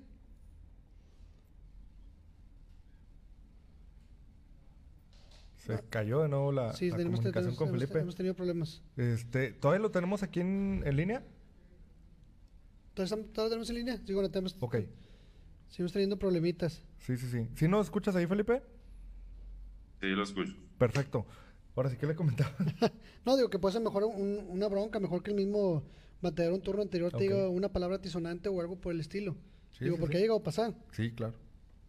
[5.59, 7.98] Se cayó de nuevo la, comunicación con Felipe.
[7.98, 8.81] Hemos tenido problemas.
[8.96, 11.22] Este, ¿Todavía lo tenemos aquí en, en línea?
[12.94, 14.01] ¿Todavía, lo tenemos en línea?
[14.07, 14.57] Sí, bueno, tenemos...
[14.59, 14.77] Ok.
[15.68, 16.83] Seguimos teniendo problemitas.
[17.01, 17.46] Sí, sí, sí.
[17.57, 18.62] ¿Sí nos escuchas ahí, Felipe?
[20.01, 20.57] Sí, lo escucho.
[20.79, 21.27] Perfecto.
[21.75, 22.55] Ahora sí, ¿qué le comentaba?
[23.25, 25.83] no, digo que puede ser mejor una bronca, mejor que el mismo
[26.21, 29.37] bateador un turno anterior te diga una palabra tisonante o algo por el estilo.
[29.81, 30.75] digo, porque ha llegado a pasar.
[30.93, 31.35] Sí, claro.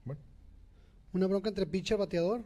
[0.05, 0.21] Bueno.
[1.13, 2.43] Una bronca entre pitcher bateador.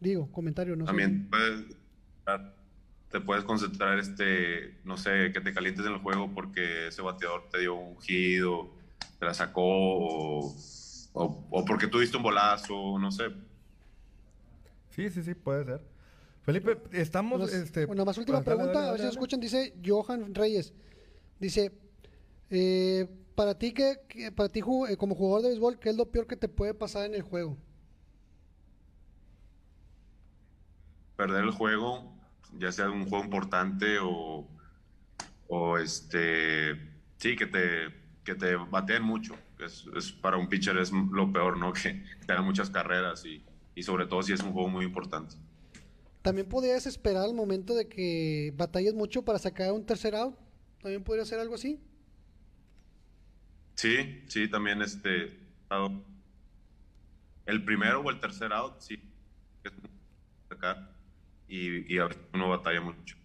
[0.00, 1.28] Digo, comentario, no También
[3.12, 7.48] te puedes concentrar, este, no sé, que te calientes en el juego porque ese bateador
[7.50, 8.74] te dio un hit o
[9.18, 10.54] te la sacó o,
[11.12, 13.24] o, porque tú diste un bolazo, no sé.
[14.94, 15.84] Sí, sí, sí, puede ser.
[16.42, 17.52] Felipe, estamos...
[17.52, 20.72] este, bueno, más última pregunta, a ver si escuchan, dice Johan Reyes.
[21.38, 21.72] Dice,
[22.50, 26.26] eh, para ti, que, para ti eh, como jugador de béisbol, ¿qué es lo peor
[26.26, 27.56] que te puede pasar en el juego?
[31.22, 32.12] perder el juego,
[32.58, 34.48] ya sea un juego importante o,
[35.46, 36.74] o este,
[37.16, 39.36] sí, que te, que te bateen mucho.
[39.60, 41.72] Es, es, para un pitcher es lo peor, ¿no?
[41.82, 45.36] Que, te hagan muchas carreras y, y, sobre todo si es un juego muy importante.
[46.22, 50.36] También podrías esperar el momento de que batalles mucho para sacar un tercer out.
[50.80, 51.80] ¿También podría ser algo así?
[53.74, 55.40] Sí, sí, también este.
[57.46, 59.00] El primero o el tercer out, sí.
[60.48, 60.94] Sacar
[61.48, 63.16] y, y a veces uno batalla mucho.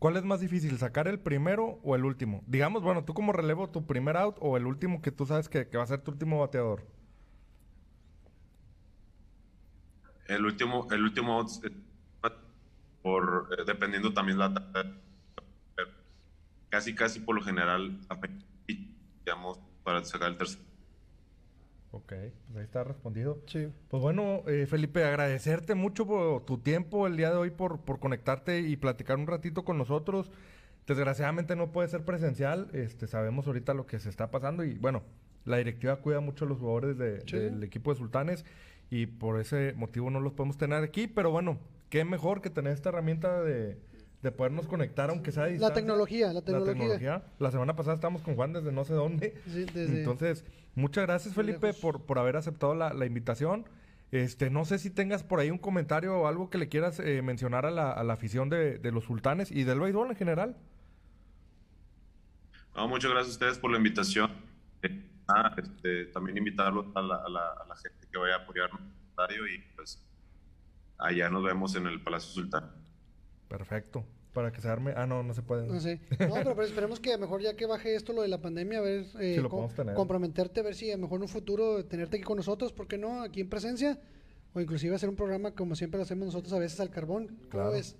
[0.00, 2.42] ¿Cuál es más difícil, sacar el primero o el último?
[2.46, 5.64] Digamos, bueno, tú como relevo, tu primer out o el último que tú sabes que,
[5.76, 6.86] va a ser tu último bateador.
[10.30, 11.44] El último, el último
[13.02, 14.52] por, eh, dependiendo también la
[16.68, 17.98] casi casi por lo general
[19.24, 20.62] digamos para sacar el tercero
[21.92, 22.12] Ok,
[22.46, 23.42] pues ahí está respondido.
[23.48, 23.66] Sí.
[23.88, 27.98] Pues bueno, eh, Felipe, agradecerte mucho por tu tiempo el día de hoy, por, por
[27.98, 30.30] conectarte y platicar un ratito con nosotros.
[30.86, 35.02] Desgraciadamente no puede ser presencial, este, sabemos ahorita lo que se está pasando y bueno,
[35.44, 38.44] la directiva cuida mucho a los jugadores del equipo de Sultanes
[38.90, 42.72] y por ese motivo no los podemos tener aquí, pero bueno, qué mejor que tener
[42.72, 43.78] esta herramienta de,
[44.22, 45.68] de podernos conectar aunque sea a distancia.
[45.68, 47.22] La tecnología, la tecnología.
[47.38, 49.34] la semana pasada estábamos con Juan desde no sé dónde.
[49.46, 50.00] Sí, desde...
[50.00, 53.64] Entonces, muchas gracias Felipe por, por haber aceptado la, invitación.
[54.10, 57.22] Este, no sé si tengas por ahí un comentario o algo que le quieras eh,
[57.22, 60.56] mencionar a la, a la afición de, de, los sultanes y del béisbol en general.
[62.88, 64.32] muchas gracias a ustedes por la invitación.
[64.82, 68.70] Eh, ah, este, también invitarlos a la, a, la, gente que vaya a apoyar
[69.28, 70.02] y pues
[70.98, 72.70] allá nos vemos en el Palacio Sultán.
[73.48, 74.04] Perfecto.
[74.32, 74.94] Para que se arme.
[74.96, 75.66] Ah, no, no se puede.
[75.66, 76.00] No sé.
[76.20, 79.06] No, pero, esperemos que mejor ya que baje esto lo de la pandemia, a ver.
[79.18, 79.42] Eh,
[79.94, 82.86] comprometerte, a ver si a lo mejor en un futuro tenerte aquí con nosotros, ¿por
[82.86, 83.22] qué no?
[83.22, 83.98] Aquí en presencia.
[84.52, 87.38] O inclusive hacer un programa como siempre lo hacemos nosotros a veces al carbón.
[87.50, 87.96] ¿Cómo ves?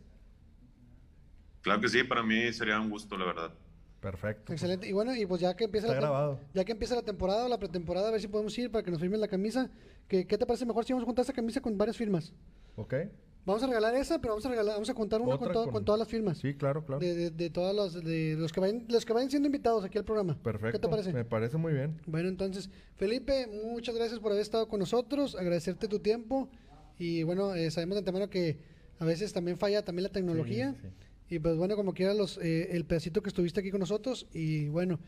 [1.63, 3.53] Claro que sí, para mí sería un gusto, la verdad.
[4.01, 4.53] Perfecto.
[4.53, 4.89] Excelente.
[4.89, 7.59] Y bueno, y pues ya que empieza la ya que empieza la temporada o la
[7.59, 9.71] pretemporada, a ver si podemos ir para que nos firmen la camisa.
[10.09, 12.33] ¿Qué, qué te parece mejor si vamos a juntar esta camisa con varias firmas?
[12.77, 12.95] Ok.
[13.47, 15.99] Vamos a regalar esa, pero vamos a regalar, vamos a contar una con, con, todas
[15.99, 16.39] las firmas.
[16.39, 17.01] Sí, claro, claro.
[17.01, 20.05] De, de, todas las, de los que vayan, los que vayan siendo invitados aquí al
[20.05, 20.39] programa.
[20.43, 20.79] Perfecto.
[20.79, 21.13] ¿Qué te parece?
[21.13, 22.01] Me parece muy bien.
[22.07, 26.49] Bueno, entonces, Felipe, muchas gracias por haber estado con nosotros, agradecerte tu tiempo
[26.99, 28.59] y bueno, eh, sabemos de antemano que
[28.99, 30.77] a veces también falla también la tecnología
[31.31, 34.69] y pues bueno, como quiera los, eh, el pedacito que estuviste aquí con nosotros y
[34.69, 34.99] bueno,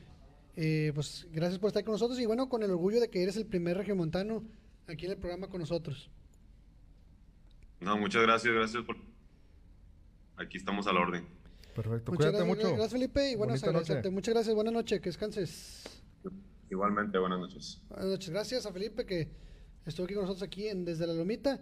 [0.54, 3.36] eh, pues gracias por estar con nosotros y bueno, con el orgullo de que eres
[3.36, 4.44] el primer regiomontano
[4.86, 6.10] aquí en el programa con nosotros.
[7.80, 8.96] No, muchas gracias, gracias por...
[10.36, 11.26] Aquí estamos a la orden.
[11.74, 12.68] Perfecto, muchas cuídate gracias, mucho.
[12.68, 14.12] Gracias Felipe y buenas noches.
[14.12, 16.02] Muchas gracias, buenas noches, que descanses.
[16.70, 17.82] Igualmente, buenas noches.
[17.88, 19.28] Buenas noches, gracias a Felipe que
[19.84, 21.60] estuvo aquí con nosotros aquí en, desde la Lomita.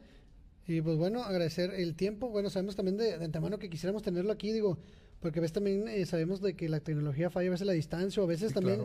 [0.70, 2.28] Y pues bueno, agradecer el tiempo.
[2.28, 4.78] Bueno, sabemos también de, antemano que quisiéramos tenerlo aquí, digo,
[5.18, 8.22] porque a veces también eh, sabemos de que la tecnología falla a veces la distancia
[8.22, 8.80] o a veces también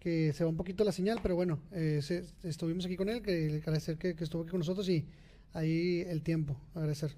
[0.00, 2.00] que se va un poquito la señal, pero bueno, eh,
[2.42, 5.06] estuvimos aquí con él, que agradecer que, que estuvo aquí con nosotros y
[5.52, 6.56] ahí el tiempo.
[6.74, 7.12] Agradecer.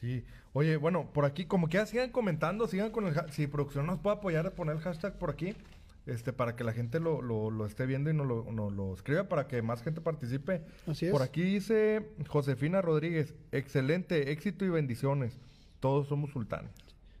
[0.00, 0.24] Sí.
[0.54, 3.14] Oye, bueno, por aquí, como que sigan comentando, sigan con el...
[3.30, 5.54] Si producción nos puede apoyar a poner el hashtag por aquí.
[6.10, 8.94] Este, para que la gente lo, lo, lo esté viendo y nos lo, nos lo
[8.94, 10.62] escriba para que más gente participe.
[10.86, 11.12] Así es.
[11.12, 15.38] Por aquí dice Josefina Rodríguez, excelente, éxito y bendiciones.
[15.80, 16.72] Todos somos sultanes.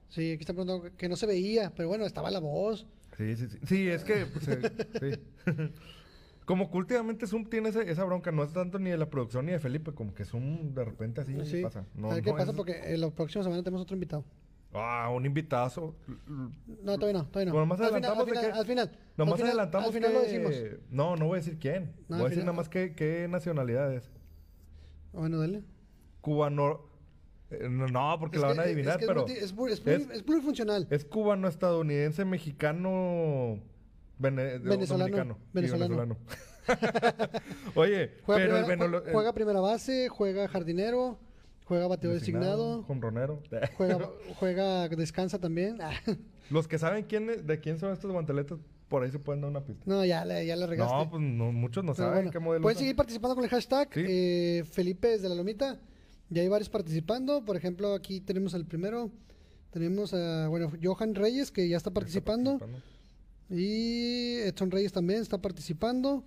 [0.08, 2.86] Sí, aquí está preguntando que no se veía, pero bueno, estaba la voz.
[3.16, 3.58] Sí, sí, sí.
[3.66, 4.60] Sí, es que, pues, eh,
[5.00, 5.50] sí.
[6.44, 9.46] Como que últimamente Zoom tiene ese- esa bronca, no es tanto ni de la producción
[9.46, 11.62] ni de Felipe, como que Zoom de repente así Sí.
[11.62, 11.84] pasa.
[11.94, 14.24] No, qué no pasa es- porque en la próxima semana tenemos otro invitado.
[14.72, 15.96] Ah, un invitazo.
[16.82, 17.52] No, todavía no, todavía no.
[17.52, 18.92] Bueno, más al final, adelantamos al de final, que- al final.
[19.16, 20.14] Nomás al final, adelantamos Al final que...
[20.16, 20.54] lo decimos.
[20.90, 21.92] No, no voy a decir quién.
[22.08, 24.10] No, voy a decir nada más qué, qué nacionalidad es.
[25.12, 25.64] Bueno, dale.
[26.20, 26.82] Cubano...
[27.50, 29.20] eh, no, porque Es la que- van a es adivinar, que es pero...
[29.26, 30.86] multi- Es, es pluri- es- es plurifuncional.
[30.90, 33.58] Es cubano-estadounidense, mexicano...
[34.18, 35.86] vene- Venezolano, venezolano.
[35.88, 36.16] venezolano.
[37.74, 41.18] Oye, Juega, pero el venolo- juega primera base, juega jardinero,
[41.70, 43.40] juega bateador designado, Jonronero.
[43.76, 44.10] juega,
[44.40, 45.78] juega, descansa también.
[46.50, 48.58] Los que saben quién es- de quién son estos guanteletes,
[48.88, 49.84] por ahí se pueden dar una pista.
[49.86, 50.92] no, ya, le- ya le regaste.
[50.96, 53.50] No, pues no, muchos no Pero saben bueno, qué modelo Pueden seguir participando con el
[53.50, 53.88] hashtag.
[53.94, 54.02] Sí.
[54.04, 55.78] eh, Felipe desde la Lomita.
[56.28, 57.44] Ya hay varios participando.
[57.44, 59.10] Por ejemplo, aquí tenemos al primero.
[59.70, 62.58] Tenemos a, bueno, Johan Reyes, que ya está participando.
[63.48, 66.24] Y Edson Reyes también está participando.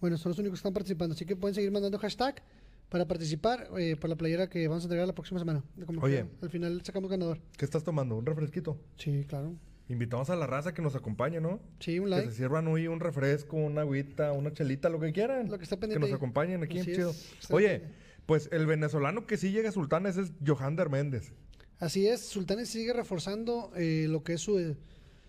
[0.00, 1.14] Bueno, son los únicos que están participando.
[1.14, 2.42] Así que pueden seguir mandando hashtag
[2.88, 5.62] para participar eh, por la playera que vamos a entregar la próxima semana.
[5.86, 6.24] Como Oye.
[6.40, 7.40] que al final sacamos ganador.
[7.56, 8.16] ¿Qué estás tomando?
[8.16, 8.78] ¿Un refresquito?
[8.96, 9.54] Sí, claro.
[9.90, 11.60] Invitamos a la raza que nos acompañe, ¿no?
[11.80, 12.30] Sí, un Que like.
[12.30, 15.48] se sirvan hoy un refresco, una agüita, una chelita, lo que quieran.
[15.50, 16.14] Lo que Que pendiente nos ahí.
[16.14, 17.10] acompañen aquí, Así chido.
[17.10, 17.92] es, está Oye, bien.
[18.26, 21.32] pues el venezolano que sí llega a Sultanes es Johander Méndez.
[21.78, 24.76] Así es, Sultanes sigue reforzando eh, lo que es su,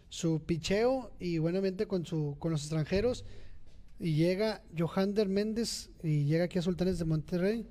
[0.10, 3.24] su picheo y buenamente con, su, con los extranjeros.
[4.00, 7.66] Y llega Johander Méndez y llega aquí a Sultanes de Monterrey.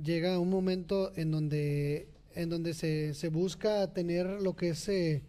[0.00, 5.22] Llega un momento en donde, en donde se, se busca tener lo que es eh,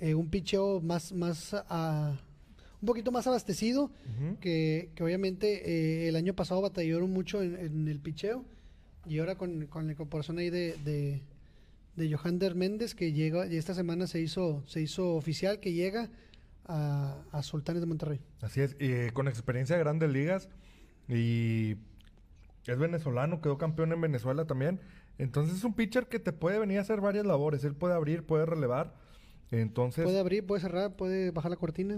[0.00, 2.18] eh, un picheo más, más ah,
[2.80, 3.84] un poquito más abastecido.
[3.84, 4.38] Ujú.
[4.40, 8.44] que, que obviamente eh, el año pasado batallaron mucho en, en el picheo
[9.06, 11.22] y ahora con, con la incorporación ahí de, de,
[11.96, 16.10] de Johander Méndez que llega y esta semana se hizo se hizo oficial que llega
[16.66, 18.20] a, a Sultanes de Monterrey.
[18.40, 20.48] Así es, y, eh, con experiencia de grandes ligas
[21.08, 21.76] y
[22.66, 24.80] es venezolano, quedó campeón en Venezuela también.
[25.18, 27.64] Entonces es un pitcher que te puede venir a hacer varias labores.
[27.64, 28.94] Él puede abrir, puede relevar.
[29.50, 31.96] Entonces, Puede abrir, puede cerrar, puede bajar la cortina.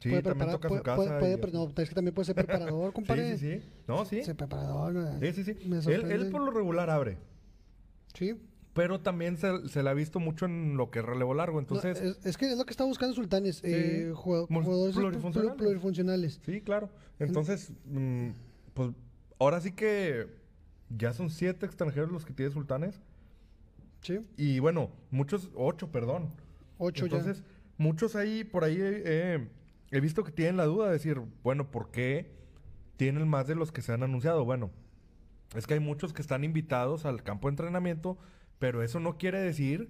[0.00, 0.96] sí, puede también preparar, toca puede, su casa.
[0.96, 1.56] puede- puede y pre- así.
[1.58, 3.36] no, es que también puede ser preparador, compadre.
[3.36, 3.68] Sí, sí, sí.
[3.86, 4.22] No, sí.
[4.24, 4.94] Sí, preparador.
[5.20, 5.56] Sí, sí, sí.
[5.90, 7.18] Él por lo regular abre.
[8.14, 8.40] Sí.
[8.76, 11.54] Pero también se, se le ha visto mucho en lo que es relevo largo.
[11.56, 14.94] No, Entonces, es, es que es lo que está buscando Sultanes, eh, jugado- Mul- jugadores
[14.94, 15.54] plurifuncionales.
[15.54, 16.40] plur- plurifuncionales.
[16.44, 16.90] sí, claro.
[17.18, 18.28] Entonces, mm,
[18.74, 18.90] pues
[19.38, 20.26] ahora sí que
[20.90, 23.00] ya son siete extranjeros los que tiene Sultanes.
[24.02, 26.30] Sí, Y bueno, muchos, ocho, perdón.
[26.78, 27.16] ocho ya.
[27.16, 27.42] Entonces,
[27.78, 29.48] muchos ahí, por ahí eh,
[29.90, 32.30] he visto que tienen la duda de decir, bueno, ¿por qué
[32.98, 34.44] tienen más de los que se han anunciado?
[34.44, 34.70] Bueno,
[35.56, 38.16] es que hay muchos que están invitados al campo de entrenamiento,
[38.58, 39.88] pero eso no quiere decir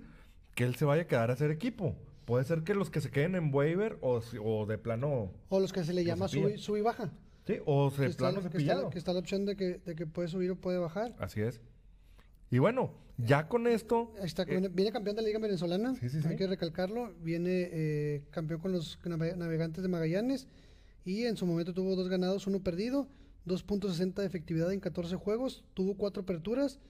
[0.55, 1.95] que él se vaya a quedar a hacer equipo.
[2.25, 5.73] Puede ser que los que se queden en waiver o, o de plano, O los
[5.73, 7.12] que se le llama sub, sub y baja.
[7.47, 8.91] sí, o Que de está, plano que, está, cepillado.
[8.91, 11.14] que está la opción de que, de que puede subir o puede bajar.
[11.19, 11.61] Así es.
[12.51, 16.21] Y bueno, ya con esto, está, eh, viene, campeón de la Liga Venezolana, Sí, sí,
[16.23, 16.29] sí.
[16.29, 17.12] hay que recalcarlo.
[17.23, 20.49] Viene eh, campeón con los nave- navegantes de Magallanes
[21.05, 23.09] y en su momento tuvo dos ganados, uno perdido,
[23.47, 26.81] 2.60 de efectividad en 14 juegos, tuvo cuatro aperturas.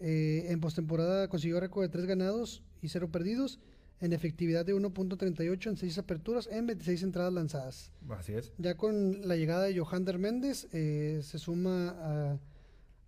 [0.00, 3.58] Eh, en postemporada consiguió récord de tres ganados y cero perdidos,
[4.00, 7.92] en efectividad de 1.38 en seis aperturas, en 26 entradas lanzadas.
[8.10, 8.52] así es.
[8.58, 12.38] Ya con la llegada de Johander Méndez, eh, se suma a,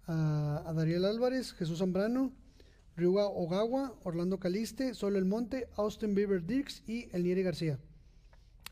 [0.06, 2.32] a, a Dariel Álvarez, Jesús Zambrano,
[2.96, 7.78] Ryuga Ogawa, Orlando Caliste, Solo El Monte, Austin Bieber Dirks y Elnieri García.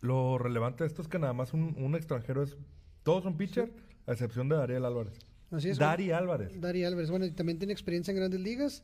[0.01, 2.57] Lo relevante de esto es que nada más un, un extranjero es.
[3.03, 3.73] Todos son pitcher,
[4.07, 5.19] a excepción de Dariel Álvarez.
[5.51, 5.79] Así es.
[5.79, 6.61] Dari Álvarez.
[6.61, 7.11] Dari Álvarez.
[7.11, 8.83] Bueno, también tiene experiencia en grandes ligas.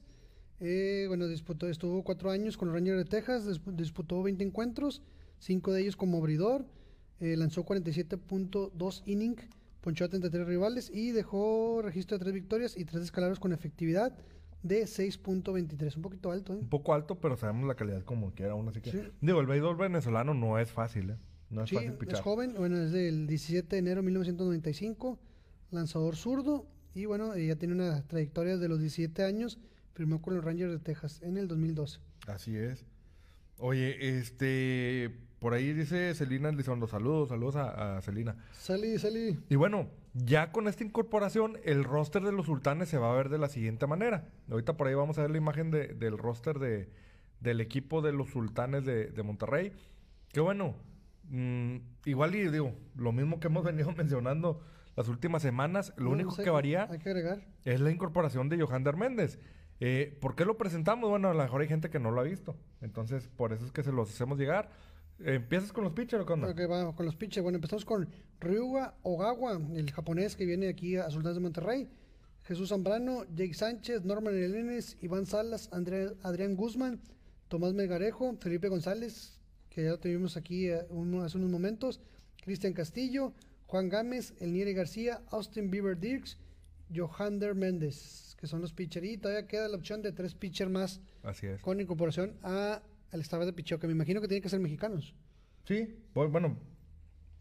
[0.60, 5.02] Eh, bueno, disputó, estuvo cuatro años con los Rangers de Texas, dispu- disputó 20 encuentros,
[5.40, 6.64] cinco de ellos como abridor,
[7.18, 9.36] eh, lanzó 47.2 inning,
[9.80, 14.16] ponchó a 33 rivales y dejó registro de tres victorias y tres descalabros con efectividad
[14.62, 16.58] de 6.23, un poquito alto, ¿eh?
[16.58, 18.92] Un poco alto, pero sabemos la calidad como quiera aún así que.
[18.92, 19.00] Sí.
[19.20, 21.16] Digo, el béisbol venezolano no es fácil, ¿eh?
[21.50, 22.14] No es Sí, fácil pichar.
[22.14, 25.18] es joven, bueno, es del 17 de enero de 1995,
[25.72, 29.58] lanzador zurdo y bueno, ya tiene una trayectoria de los 17 años,
[29.94, 32.00] firmó con los Rangers de Texas en el 2012.
[32.26, 32.84] Así es.
[33.58, 35.10] Oye, este.
[35.38, 36.86] Por ahí dice Celina Elizondo.
[36.86, 38.36] Saludos, saludos a, a Celina.
[38.52, 39.40] Salí, salí.
[39.48, 43.28] Y bueno, ya con esta incorporación, el roster de los sultanes se va a ver
[43.28, 44.28] de la siguiente manera.
[44.48, 46.88] Ahorita por ahí vamos a ver la imagen de- del roster de,
[47.40, 49.72] del equipo de los sultanes de, de Monterrey.
[50.28, 50.76] Que bueno,
[51.28, 54.60] mm, igual y digo, lo mismo que hemos venido mencionando
[54.96, 57.46] las últimas semanas, lo No, único no sé, que varía Hay que agregar.
[57.64, 59.38] es la incorporación de Johander Méndez.
[59.80, 61.10] Eh, ¿Por qué lo presentamos?
[61.10, 62.56] Bueno, a lo mejor hay gente que no lo ha visto.
[62.80, 64.70] Entonces, por eso es que se los hacemos llegar.
[65.18, 66.94] ¿Empiezas con los pitchers o qué onda?
[66.94, 67.42] Con los pitchers.
[67.42, 68.08] Bueno, empezamos con
[68.40, 71.88] Ryuga Ogawa, el japonés que viene aquí a Sultanes de Monterrey.
[72.44, 77.00] Jesús Zambrano, Jake Sánchez, Norman Elenes, Iván Salas, André- Adrián Guzmán,
[77.48, 79.38] Tomás Melgarejo, Felipe González,
[79.70, 82.00] que ya lo tuvimos aquí eh, uno- hace unos momentos,
[82.42, 83.32] Cristian Castillo,
[83.72, 86.36] Juan Gámez, Elniere García, Austin Bieber Dirks,
[86.94, 89.06] Johander Méndez, que son los pitchers.
[89.06, 91.58] Y todavía queda la opción de tres pitchers más Así es.
[91.62, 95.14] con incorporación a al staff de picheo, que me imagino que tienen que ser mexicanos.
[95.64, 96.58] Sí, bu- bueno,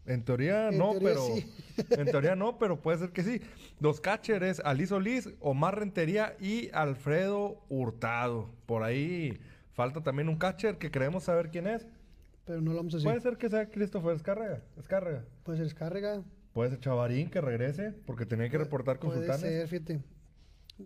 [0.06, 1.26] en teoría En no, teoría pero.
[1.26, 1.46] sí.
[1.90, 3.42] en teoría no, pero puede ser que sí.
[3.78, 8.48] Los catchers Ali Solís, Omar Rentería y Alfredo Hurtado.
[8.64, 9.38] Por ahí
[9.74, 11.86] falta también un catcher que creemos saber quién es.
[12.44, 13.08] Pero no lo vamos a decir.
[13.08, 14.62] Puede ser que sea Christopher Escárraga.
[14.76, 15.24] Escárraga.
[15.44, 16.22] Puede ser descarga.
[16.52, 19.40] Puede ser Chavarín que regrese porque tenía que reportar con Puede Sultanes.
[19.40, 20.02] ser, fíjate.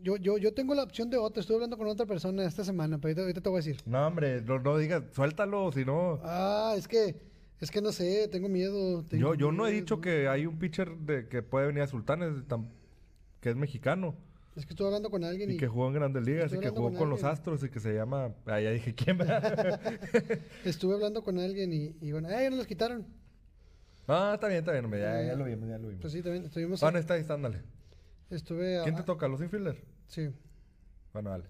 [0.02, 1.40] Yo, yo, yo tengo la opción de otra.
[1.40, 3.76] Estuve hablando con otra persona esta semana, pero ahorita, ahorita te voy a decir.
[3.86, 6.20] No, hombre, no, no digas, suéltalo, si no.
[6.22, 7.16] Ah, es que,
[7.60, 9.04] es que no sé, tengo miedo.
[9.04, 9.80] tengo Yo, yo no he miedo.
[9.82, 12.68] dicho que hay un pitcher de, que puede venir a Sultanes, tam-
[13.40, 14.14] que es mexicano.
[14.56, 16.70] Es que estuve hablando con alguien y, Y que jugó en Grandes Ligas y que
[16.70, 17.22] jugó con con los.
[17.24, 18.34] Astros y que se llama...
[18.46, 19.18] Ah, ya dije quién,
[20.64, 23.06] estuve hablando con alguien y, y bueno, ¡ay, ya nos los quitaron!
[24.08, 26.00] ah, está bien, está bien, hombre, ya, ya lo vimos, ya lo vimos.
[26.00, 26.82] Pues sí, también estuvimos.
[26.82, 27.62] Ah, no, está ahí, ándale.
[28.30, 28.78] estuve.
[28.78, 29.28] a- ¿Quién te toca?
[29.28, 29.76] ¿Los infielder?
[30.06, 30.30] Sí.
[31.12, 31.44] Bueno, dale.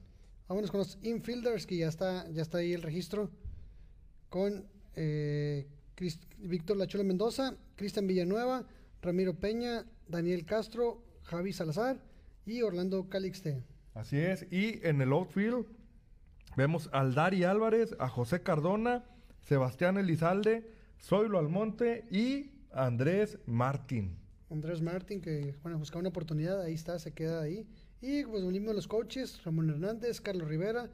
[0.49, 3.31] Vámonos con los infielders, que ya está, ya está ahí el registro.
[4.31, 5.69] Con eh,
[6.39, 8.67] Víctor Lachula Mendoza, Cristian Villanueva,
[9.01, 12.01] Ramiro Peña, Daniel Castro, Javi Salazar
[12.47, 13.63] y Orlando Calixte.
[13.95, 14.47] Así es.
[14.51, 15.67] Y en el outfield
[16.57, 19.05] vemos al Dari Álvarez, a José Cardona,
[19.41, 20.71] Sebastián Elizalde,
[21.01, 24.17] Zoilo Almonte y Andrés Martín.
[24.51, 27.67] Andrés Martín, que bueno, buscaba una oportunidad, ahí está, se queda ahí.
[28.01, 30.89] Y pues unimos los coaches, Ramón Hernández, Carlos Rivera,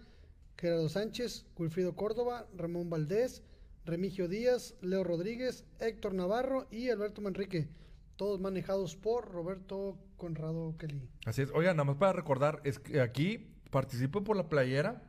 [0.56, 3.42] Gerardo Sánchez, Wilfrido Córdoba, Ramón Valdés,
[3.84, 7.68] Remigio Díaz, Leo Rodríguez, Héctor Navarro y Alberto Manrique.
[8.16, 11.10] Todos manejados por Roberto Conrado Kelly.
[11.26, 11.50] Así es.
[11.52, 15.02] Oigan, nada más para recordar, es que aquí participo por la playera.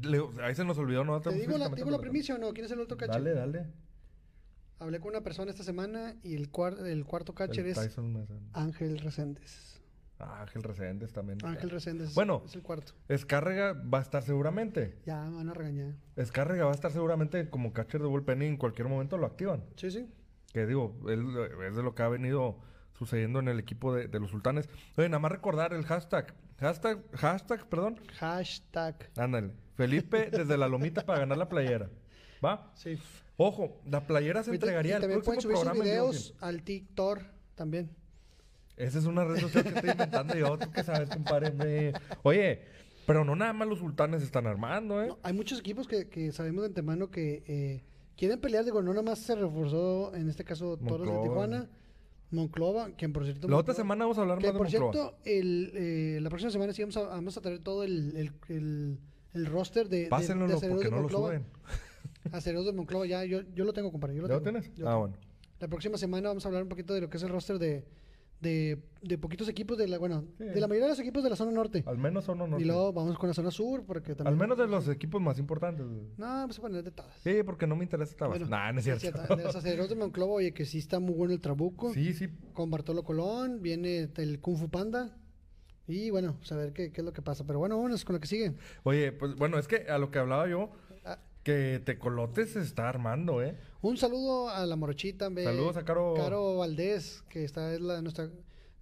[0.00, 1.20] Le- ahí se nos olvidó, ¿no?
[1.20, 2.52] ¿Te digo la, digo la primicia o no?
[2.52, 3.14] ¿Quién es el otro catcher?
[3.22, 3.66] Dale, dale.
[4.78, 7.98] Hablé con una persona esta semana y el, cuar- el cuarto catcher El es.
[8.52, 9.80] Ángel Reséndez.
[10.20, 11.38] Ah, Ángel Reséndez también.
[11.44, 12.42] Ángel Reséndez Bueno.
[12.46, 12.92] es el cuarto.
[13.08, 15.00] Escárrega va a estar seguramente.
[15.04, 15.94] Ya me van a regañar.
[16.14, 19.64] Escárrega va a estar seguramente como catcher de bullpen y en cualquier momento lo activan.
[19.74, 20.08] Sí, sí.
[20.52, 21.26] Que digo, él,
[21.68, 22.60] es de lo que ha venido
[22.98, 24.68] sucediendo en el equipo de, de los sultanes.
[24.96, 26.34] Oye, nada más recordar el hashtag.
[26.58, 28.00] Hashtag, hashtag, perdón.
[28.18, 29.10] Hashtag.
[29.16, 29.52] Ándale.
[29.74, 31.90] Felipe desde la lomita para ganar la playera.
[32.44, 32.70] ¿Va?
[32.74, 32.98] Sí.
[33.36, 35.82] Ojo, la playera se entregaría pueden próximo subir programa.
[35.82, 37.20] videos al TikTok
[37.54, 37.90] también.
[38.76, 40.58] Esa es una red social que estoy inventando yo.
[40.58, 41.92] ¿Tú qué sabes, compadre?
[42.22, 42.62] Oye,
[43.06, 45.08] pero no nada más los sultanes están armando, ¿eh?
[45.08, 47.84] No, hay muchos equipos que, que sabemos de antemano que eh,
[48.16, 48.64] quieren pelear.
[48.64, 51.46] Digo, no nada más se reforzó, en este caso, Toros de Monclova.
[51.46, 51.70] Tijuana.
[52.32, 53.46] Monclova, quien por cierto...
[53.48, 54.92] La otra semana vamos a hablar Que más de por Monclova.
[54.92, 58.32] cierto, el, eh, la próxima semana sí vamos a, vamos a traer todo el, el,
[58.48, 58.98] el,
[59.34, 61.26] el roster de, de, de Pásenlo aceleros porque de no lo Monclova.
[61.28, 61.44] suben.
[62.32, 64.16] Aceleros de Monclova, ya, yo, yo lo tengo, compadre.
[64.16, 64.64] Yo lo ¿Ya lo tienes?
[64.74, 64.98] Yo Ah, tengo.
[65.00, 65.14] bueno.
[65.60, 67.84] La próxima semana vamos a hablar un poquito de lo que es el roster de,
[68.42, 70.44] de, de poquitos equipos de la, bueno, Sí.
[70.44, 71.82] de la mayoría de los equipos de la zona norte.
[71.86, 72.60] Al menos son unos.
[72.60, 74.34] y luego vamos con la zona sur, porque también...
[74.34, 75.86] Al menos de los equipos más importantes.
[76.18, 77.14] No, vamos a poner de todas.
[77.22, 79.36] Sí, porque no me interesa esta Bueno, Nah, no es cierto.
[79.36, 81.92] De los aceleros de Monclova, oye, que sí está muy bueno el Trabuco.
[81.94, 82.28] sí, sí.
[82.52, 85.16] Con Bartolo Colón, viene el Kung Fu Panda.
[85.88, 87.44] Y bueno, pues a ver qué, qué es lo que pasa.
[87.44, 88.54] Pero bueno, vámonos con lo que sigue.
[88.84, 90.70] Oye, pues bueno, es que a lo que hablaba yo,
[91.42, 93.56] que Tecolote se está armando, ¿eh?
[93.80, 95.28] un saludo a la Morochita.
[95.34, 96.14] Saludos a Caro.
[96.16, 98.30] Caro Valdés, que está es la, nuestra,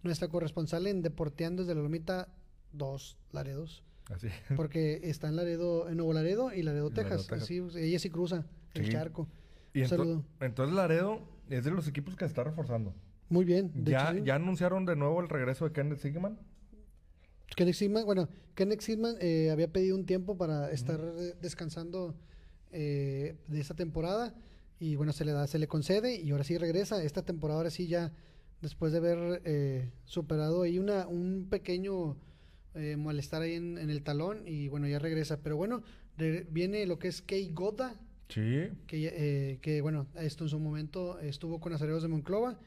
[0.02, 2.28] nuestra corresponsal en Deporteando desde la Lomita
[2.72, 3.82] 2 Laredos.
[4.10, 4.28] Así.
[4.56, 7.26] Porque está en Laredo, en Nuevo Laredo y Laredo, En Laredo, Texas.
[7.28, 7.42] Texas.
[7.44, 8.44] Así, pues, ella sí cruza
[8.74, 8.92] el Sí.
[8.92, 9.28] charco.
[9.72, 10.24] Y Un ento- saludo.
[10.40, 12.94] entonces Laredo es de los equipos que se está reforzando.
[13.30, 13.70] Muy bien.
[13.74, 14.24] de Ya, hecho, sí.
[14.26, 16.38] ya anunciaron de nuevo el regreso de Kenneth Sigman.
[17.56, 22.14] Kenneth Sigman, bueno, Kenneth Sigman eh, había pedido un tiempo para estar eh, descansando
[22.72, 24.34] eh, de esta temporada
[24.78, 27.02] y bueno, se le da, se le concede y ahora sí regresa.
[27.02, 28.12] Esta temporada ahora sí ya,
[28.62, 32.16] después de haber eh, superado ahí una, un pequeño
[32.74, 35.40] eh, malestar ahí en, en el talón y bueno, ya regresa.
[35.42, 35.82] Pero bueno,
[36.16, 37.94] re- viene lo que es Kei Goda,
[38.28, 38.68] Sí.
[38.86, 42.58] que, eh, que bueno, esto en su momento estuvo con Acereros de Monclova.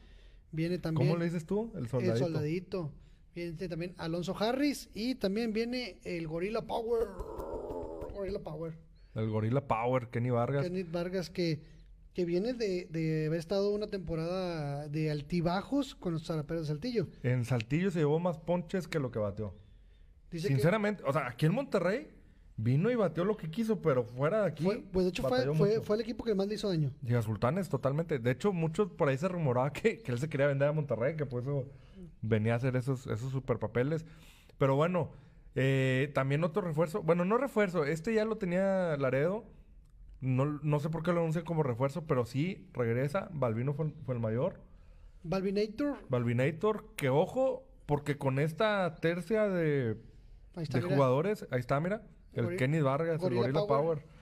[0.52, 1.08] Viene también...
[1.08, 1.72] ¿Cómo le dices tú?
[1.74, 2.12] El soldadito.
[2.12, 2.92] El soldadito.
[3.34, 7.08] Viene también Alonso Harris y también viene el Gorilla Power.
[8.14, 8.74] Gorilla Power.
[9.14, 10.64] El Gorilla Power, Kenny Vargas.
[10.64, 11.74] Kenneth Vargas que
[12.14, 17.08] que viene de, de haber estado una temporada de altibajos con los zaraperos de Saltillo.
[17.24, 19.52] En Saltillo se llevó más ponches que lo que bateó.
[20.30, 22.08] Dice que Sinceramente, o sea, aquí en Monterrey
[22.56, 24.62] vino y bateó lo que quiso, pero fuera de aquí.
[24.62, 25.24] fue, pues de hecho
[25.82, 26.92] fue el equipo que más le hizo daño.
[27.04, 28.20] Y a Sultanes, totalmente.
[28.20, 31.16] De hecho, muchos por ahí se rumoraba que, que él se quería vender a Monterrey,
[31.16, 31.68] que por eso
[32.22, 34.06] venía a hacer esos, esos super papeles.
[34.56, 35.10] Pero bueno,
[35.54, 37.02] eh, también otro refuerzo.
[37.02, 39.44] Bueno, no refuerzo, este ya lo tenía Laredo.
[40.20, 43.28] No, no sé por qué lo anuncian como refuerzo, pero sí regresa.
[43.32, 44.60] Balvino fue, fue el mayor.
[45.22, 49.96] Balvinator, Balvinator, que ojo, porque con esta tercia de,
[50.56, 52.02] está, de jugadores, ahí está, mira,
[52.34, 53.98] el Gorila- Kenny Vargas, Gorilla el Gorilla Power.
[53.98, 54.14] Power.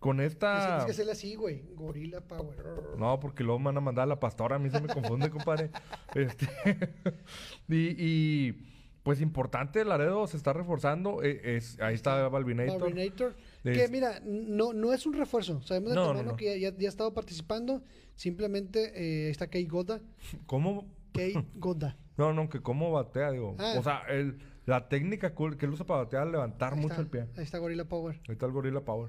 [0.00, 0.66] Con esta.
[0.66, 1.62] Tienes que hacerle así, güey.
[1.74, 2.64] Gorilla Power.
[2.96, 5.30] No, porque luego me van a mandar a la pastora, a mí se me confunde,
[5.30, 5.70] compadre.
[6.14, 6.48] Este,
[7.68, 8.66] y, y,
[9.02, 11.22] pues importante, Laredo se está reforzando.
[11.22, 12.80] eh, es, ahí está Balvinator.
[12.80, 13.34] Balvinator.
[13.64, 15.62] Es- Que mira, no, no es un refuerzo.
[15.62, 17.82] Sabemos de No, no, que ya, ya, ya ha estado participando.
[18.14, 20.00] Simplemente eh, está Kei Goda.
[20.46, 20.86] ¿Cómo?
[21.12, 21.96] Kei Goda.
[22.20, 23.56] No, no, que cómo batea, digo.
[23.58, 23.76] Ah.
[23.78, 24.36] O sea, el,
[24.66, 27.20] la técnica cool que él usa para batear, levantar Ahí mucho está, el pie.
[27.38, 28.16] Ahí está Gorilla Power.
[28.28, 29.08] Ahí está el Gorilla Power.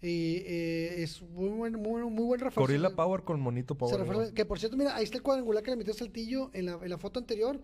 [0.00, 2.60] Y eh, es muy buen, muy, buen- muy buen refuerzo.
[2.60, 3.98] Gorilla Power con Monito se Power.
[4.00, 6.78] refuerza- que por cierto, mira, ahí está el cuadrangular que le metió Saltillo en la,
[6.80, 7.60] en la foto anterior.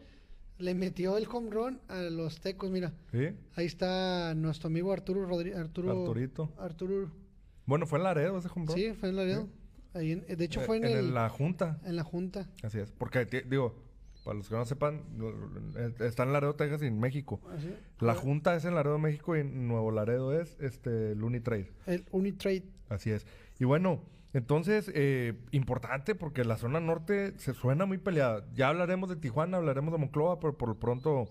[0.58, 2.92] Le metió el home run a los tecos, mira.
[3.12, 3.28] ¿Sí?
[3.54, 5.58] Ahí está nuestro amigo Arturo Rodríguez.
[5.58, 6.52] Arturo, Arturito.
[6.58, 7.10] Arturo.
[7.66, 8.76] Bueno, fue en Laredo ese home run.
[8.76, 9.48] Sí, fue en Laredo.
[9.94, 11.78] Ahí en- de hecho, Eh, fue en, en el- la junta.
[11.84, 12.48] en la junta.
[12.62, 12.90] Así es.
[12.90, 13.74] Porque, digo,
[14.24, 15.02] para los que no sepan,
[15.76, 17.40] eh, está en Laredo, Texas y en México.
[17.54, 17.72] Así.
[18.00, 21.70] La junta es en Laredo, México y en Nuevo Laredo es este el Unitrade.
[21.86, 22.64] El Unitrade.
[22.88, 23.26] Así es.
[23.60, 24.02] Y bueno,
[24.34, 28.44] entonces, eh, importante porque la zona norte se suena muy peleada.
[28.54, 31.28] Ya hablaremos de Tijuana, hablaremos de Monclova, pero por lo pronto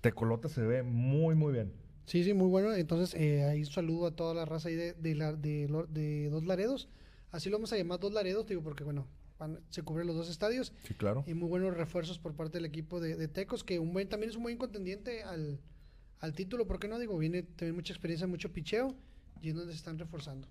[0.00, 1.72] Tecolote se ve muy, muy bien.
[2.06, 2.74] Sí, sí, muy bueno.
[2.74, 6.28] Entonces, eh, ahí saludo a toda la raza ahí de, de, la- de, Lo- de
[6.30, 6.88] Dos Laredos.
[7.30, 9.06] Así lo vamos a llamar Dos Laredos, digo, porque bueno,
[9.38, 10.72] van- se cubren los dos estadios.
[10.86, 11.24] Sí, claro.
[11.26, 14.30] Y muy buenos refuerzos por parte del equipo de, de Tecos, que un buen, también
[14.30, 15.60] es un buen contendiente al,
[16.20, 16.98] al título, ¿por qué no?
[16.98, 18.94] Digo, viene también mucha experiencia, mucho picheo,
[19.40, 20.46] y es donde se están reforzando.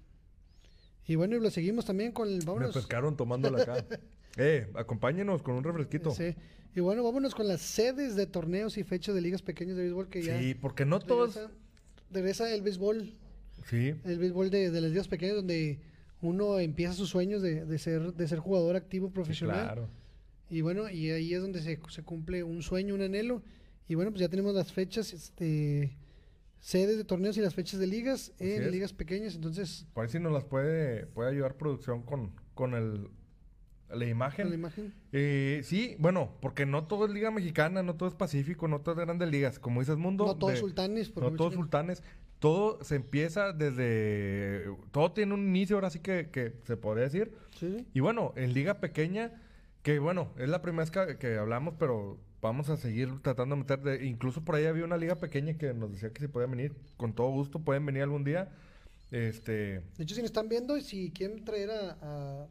[1.08, 2.40] Y bueno, y lo seguimos también con el...
[2.40, 2.74] Me Vámonos.
[2.74, 3.86] pescaron tomándola acá.
[4.38, 6.12] eh, acompáñenos con un refresquito.
[6.12, 6.36] Sí.
[6.76, 10.10] Y bueno, vámonos con las sedes de torneos y fechas de ligas pequeñas de béisbol
[10.10, 10.40] que ya...
[10.40, 11.36] Sí, porque no todos...
[11.36, 11.54] regresa,
[12.12, 13.14] regresa el béisbol
[13.66, 15.80] Sí, el béisbol de, de las ligas pequeñas donde
[16.22, 19.90] uno empieza sus sueños de, de ser de ser jugador activo profesional claro.
[20.50, 23.42] y bueno y ahí es donde se, se cumple un sueño un anhelo
[23.88, 25.96] y bueno pues ya tenemos las fechas este
[26.66, 28.72] sedes de torneos y las fechas de ligas Así en es.
[28.72, 33.10] ligas pequeñas entonces Por ahí sí nos las puede, puede ayudar producción con, con el,
[33.90, 34.48] la imagen.
[34.50, 38.70] la imagen Eh, sí, bueno, porque no todo es Liga Mexicana, no todo es Pacífico,
[38.70, 39.60] no todo es Grandes Ligas.
[39.60, 40.26] Como dices, Mundo.
[40.26, 42.02] no todos de- sultanes No todos sultanes.
[42.40, 44.66] Todo se empieza desde.
[44.92, 47.34] Todo tiene un inicio, ahora sí que, que se podría decir.
[47.60, 47.88] sí, sí.
[47.94, 49.32] Y bueno, en Liga Pequeña,
[49.82, 53.62] que bueno, es la primera vez que, que hablamos, pero vamos a seguir tratando de
[53.62, 53.80] meter.
[53.82, 56.76] de- incluso por ahí había una Liga Pequeña que nos decía que si podían venir.
[56.98, 58.50] Con todo gusto, pueden venir algún día.
[59.12, 59.52] Este.
[59.52, 62.48] de hecho si nos están viendo y si quieren traer a, a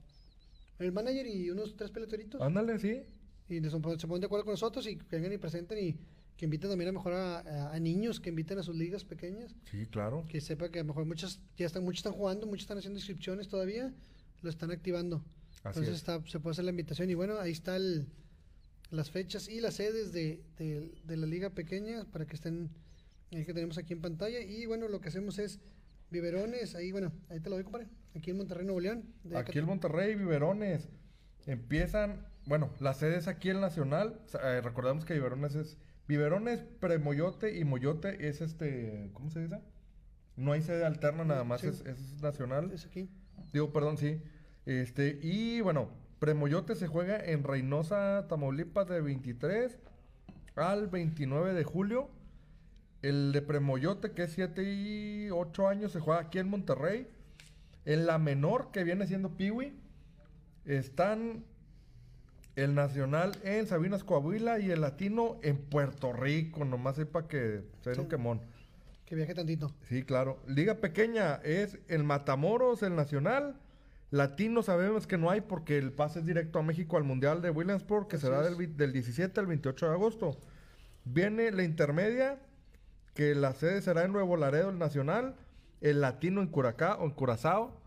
[0.78, 3.02] el manager y unos tres peloteritos Ándale, sí.
[3.48, 5.96] y se ponen de acuerdo con nosotros y que vengan y presenten y
[6.36, 9.56] que inviten también a mejor a, a- a niños que inviten a sus ligas pequeñas
[9.70, 10.24] Sí, claro.
[10.28, 12.98] que sepa que a lo mejor muchas ya están muchos están jugando muchos están haciendo
[13.00, 13.92] inscripciones todavía
[14.42, 15.16] lo están activando
[15.64, 15.96] Así entonces es.
[15.96, 18.06] está, se puede hacer la invitación y bueno ahí está el-
[18.92, 22.70] las fechas y las sedes de, de- de la liga pequeña para que estén
[23.32, 25.58] ahí que tenemos aquí en pantalla y bueno lo que hacemos es
[26.10, 29.52] biberones ahí bueno ahí te lo doy compadre aquí en Monterrey Nuevo León de Aquí
[29.58, 29.66] el Ecatepec.
[29.66, 30.88] Monterrey, Biberones.
[31.46, 34.20] Empiezan, bueno, la sede es aquí el Nacional.
[34.44, 35.76] Eh, recordamos que Biberones es.
[36.06, 39.10] Biberones, Premoyote y Moyote es este.
[39.14, 39.58] ¿Cómo se dice?
[40.36, 41.68] No hay sede alterna, nada más Sí.
[41.68, 42.70] es, es nacional.
[42.72, 43.08] es aquí
[43.52, 44.20] Digo, perdón, sí.
[44.66, 45.88] Este, y bueno,
[46.22, 49.76] Premoyote se juega en Reynosa, Tamaulipas, de 23
[50.54, 52.10] al 29 de julio.
[53.02, 57.08] El de Premoyote, que es 7 y 8 años, se juega aquí en Monterrey.
[57.86, 59.72] En la menor, que viene siendo Piwi,
[60.64, 61.44] están
[62.54, 66.64] el nacional en Sabinas, Coahuila y el latino en Puerto Rico.
[66.64, 68.08] Nomás sepa que se un Sí.
[68.08, 68.40] quemón.
[69.06, 70.38] que viaje tantito Sí, claro.
[70.46, 73.56] Liga pequeña es el Matamoros, el Nacional.
[74.12, 77.48] Latino sabemos que no hay porque el pase es directo a México al Mundial de
[77.48, 80.38] Williamsport, que Así será del, del 17 al 28 de agosto.
[81.06, 82.38] Viene la intermedia,
[83.14, 85.34] que la sede será en Nuevo Laredo, el Nacional.
[85.80, 87.80] El Latino en Curacao, o en Curazao.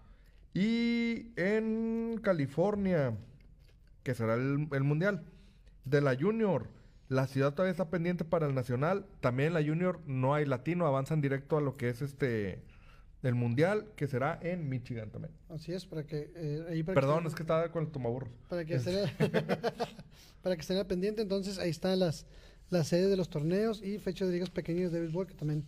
[0.56, 3.16] Y en California,
[4.02, 5.24] que será el, el Mundial.
[5.86, 6.70] De la Junior,
[7.08, 9.06] la ciudad todavía está pendiente para el Nacional.
[9.22, 12.64] También en la Junior no hay latino, avanzan directo a lo que es este
[13.26, 15.34] del Mundial, que será en Michigan también.
[15.50, 16.32] Así es, para que...
[16.36, 18.30] eh, ahí para Perdón, que es que estaba con el tomaburros.
[18.48, 19.10] Para que, estén,
[20.44, 22.26] para que estén pendiente, entonces ahí están las,
[22.70, 25.66] las sedes de los torneos y fechas de ligas pequeñas de béisbol, que también,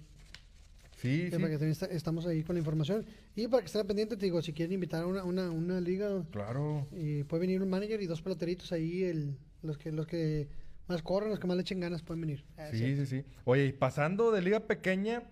[0.97, 1.35] Sí, que sí.
[1.37, 3.05] para que también está- estamos ahí con la información.
[3.35, 6.23] Y para que estén pendiente, te digo, si quieren invitar a una, una, una liga,
[6.31, 6.87] Claro.
[6.91, 10.47] y puede venir un manager y dos peloteritos ahí, el, los que los que
[10.87, 12.45] más corren, los que más le echen ganas pueden venir.
[12.57, 13.23] Ah, Sí, sí, sí.
[13.45, 15.23] Oye, y pasando de liga pequeña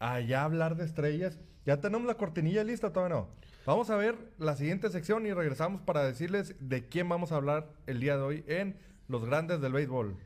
[0.00, 2.92] a ya hablar de estrellas, ¿ya tenemos la cortinilla lista?
[2.92, 3.28] Todavía no.
[3.66, 7.70] Vamos a ver la siguiente sección y regresamos para decirles de quién vamos a hablar
[7.86, 8.78] el día de hoy en
[9.08, 10.16] Los Grandes del Béisbol.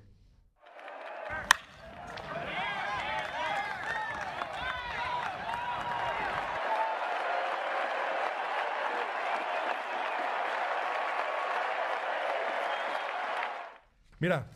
[14.20, 14.46] Mira,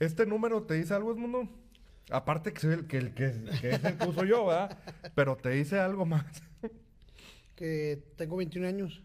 [0.00, 1.63] este número te dice algo, Edmundo.
[2.10, 4.78] Aparte que soy el que, el que, que es el que uso yo, ¿verdad?
[5.14, 6.24] Pero te dice algo más.
[7.54, 9.02] Que tengo 21 años.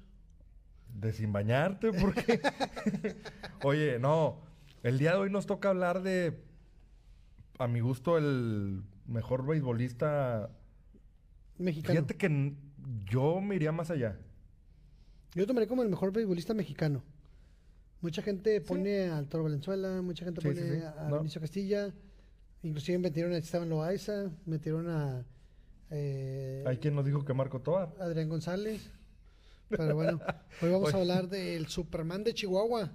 [0.94, 2.42] De sin bañarte, porque.
[3.64, 4.42] Oye, no.
[4.84, 6.42] El día de hoy nos toca hablar de.
[7.58, 10.50] A mi gusto, el mejor beisbolista.
[11.58, 11.94] Mexicano.
[11.94, 12.54] Fíjate que
[13.06, 14.18] yo me iría más allá.
[15.36, 17.04] Yo tomaré como el mejor beisbolista mexicano.
[18.02, 20.82] Mucha gente pone al Toro Valenzuela, mucha gente Sí, pone sí, sí.
[20.86, 21.18] a No.
[21.18, 21.94] Vinicio Castilla,
[22.64, 25.26] inclusive metieron a Esteban Loaiza, metieron a
[25.92, 27.94] eh, Hay quien nos dijo que Marco Tobar.
[28.00, 28.92] Adrián González.
[29.70, 30.20] Pero bueno,
[30.62, 32.92] hoy vamos a hablar del Superman de Chihuahua.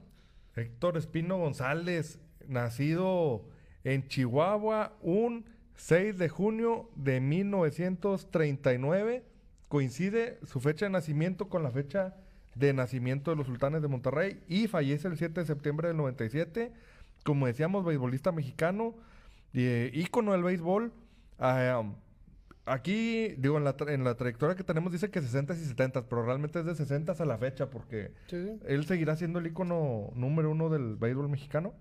[0.56, 3.44] Héctor Espino González, nacido
[3.84, 5.44] en Chihuahua un
[5.76, 9.24] 6 de junio de 1939.
[9.68, 12.16] Coincide su fecha de nacimiento con la fecha
[12.54, 16.72] de nacimiento de los sultanes de Monterrey y fallece el 7 de septiembre del 97.
[17.24, 18.94] Como decíamos, beisbolista mexicano,
[19.54, 20.92] eh, ícono del béisbol.
[21.38, 21.94] Ah, um,
[22.66, 26.08] aquí, digo, en la, tra- en la trayectoria que tenemos dice que 60 y 70,
[26.08, 30.10] pero realmente es de 60 a la fecha porque Sí, él seguirá siendo el ícono
[30.14, 31.74] número uno del béisbol mexicano.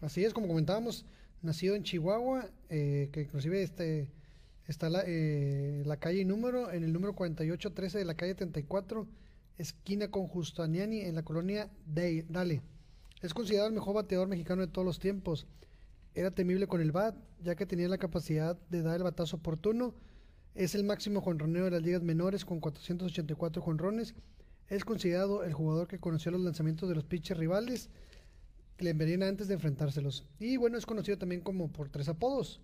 [0.00, 1.06] Así es, como comentábamos,
[1.42, 4.10] nacido en Chihuahua, eh, que inclusive este,
[4.66, 9.06] está la, eh, la calle y número, en el número 4813 de la calle 34,
[9.56, 12.60] esquina con Justaniani, en la colonia Dale.
[13.22, 15.46] Es considerado el mejor bateador mexicano de todos los tiempos.
[16.14, 19.94] Era temible con el bat, ya que tenía la capacidad de dar el batazo oportuno.
[20.54, 24.14] Es el máximo jonroneo de las ligas menores con 484 jonrones.
[24.68, 27.90] Es considerado el jugador que conoció los lanzamientos de los pitchers rivales
[28.76, 30.24] que le envenenan antes de enfrentárselos.
[30.38, 32.60] Y bueno, es conocido también como por tres apodos,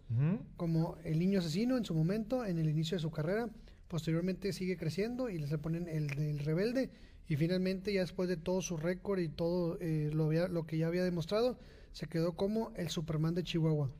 [0.57, 3.49] como el niño asesino en su momento, en el inicio de su carrera.
[3.89, 6.91] Posteriormente sigue creciendo y le ponen el del rebelde.
[7.29, 10.79] Y finalmente, ya después de todo su récord y todo eh, lo, había- lo que
[10.79, 11.59] ya había demostrado,
[11.93, 13.91] se quedó como el Superman de Chihuahua.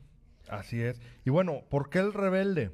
[0.49, 1.01] Así es.
[1.25, 2.71] Y bueno, ¿por qué el rebelde?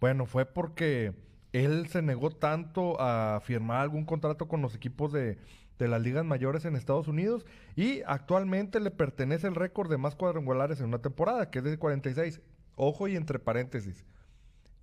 [0.00, 1.14] Bueno, fue porque
[1.52, 5.38] él se negó tanto a firmar algún contrato con los equipos de,
[5.78, 7.44] de las ligas mayores en Estados Unidos
[7.76, 11.78] y actualmente le pertenece el récord de más cuadrangulares en una temporada, que es de
[11.78, 12.40] 46.
[12.76, 14.04] Ojo y entre paréntesis,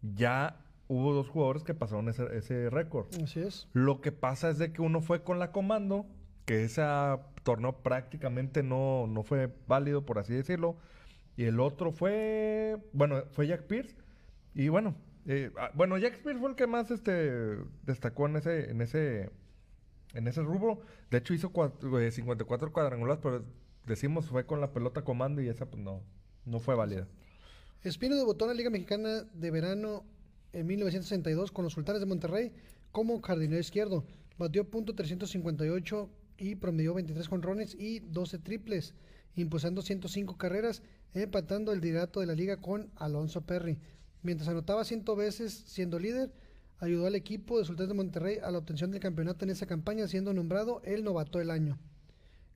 [0.01, 3.07] ya hubo dos jugadores que pasaron ese, ese récord.
[3.23, 3.67] Así es.
[3.73, 6.05] Lo que pasa es de que uno fue con la Comando,
[6.45, 6.83] que ese
[7.49, 10.75] torneo prácticamente no, no fue válido, por así decirlo.
[11.35, 13.95] Y el otro fue, bueno, fue Jack Pierce.
[14.53, 14.95] Y bueno,
[15.25, 19.31] eh, ah, bueno, Jack Pierce fue el que más este, destacó en ese, en ese,
[20.13, 20.81] en ese rubro.
[21.09, 23.43] De hecho hizo cua- eh, 54 cuadrangulares, pero
[23.87, 26.03] decimos fue con la pelota Comando y esa pues no,
[26.45, 27.07] no fue válida.
[27.83, 30.03] Espino debutó en la Liga Mexicana de Verano
[30.53, 32.51] en 1962 con los Sultanes de Monterrey
[32.91, 34.03] como jardinero izquierdo.
[34.37, 36.09] Batió punto .358
[36.39, 38.93] y promedió 23 jonrones y 12 triples,
[39.35, 40.81] impulsando 105 carreras,
[41.13, 43.77] empatando el liderato de la liga con Alonso Perry.
[44.21, 46.31] Mientras anotaba 100 veces siendo líder,
[46.79, 50.07] ayudó al equipo de Sultanes de Monterrey a la obtención del campeonato en esa campaña,
[50.07, 51.77] siendo nombrado el novato del año.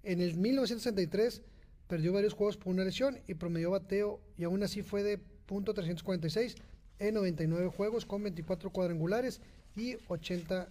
[0.03, 1.41] En el 1963
[1.87, 5.73] perdió varios juegos por una lesión y promedió bateo y aún así fue de punto
[5.73, 6.55] .346
[6.99, 9.41] en 99 juegos con 24 cuadrangulares
[9.75, 10.69] y 80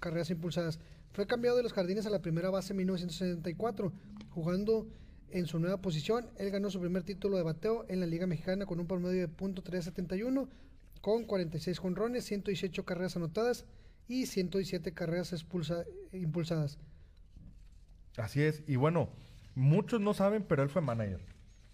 [0.00, 0.78] carreras impulsadas.
[1.16, 3.90] Fue cambiado de los Jardines a la primera base en 1974,
[4.28, 4.86] jugando
[5.30, 6.26] en su nueva posición.
[6.36, 9.28] Él ganó su primer título de bateo en la Liga Mexicana con un promedio de
[9.28, 10.46] punto .371
[11.00, 13.64] con 46 jonrones, 118 carreras anotadas
[14.06, 16.78] y 117 carreras expulsa- impulsadas.
[18.18, 18.62] Así es.
[18.66, 19.08] Y bueno,
[19.54, 21.22] muchos no saben, pero él fue manager.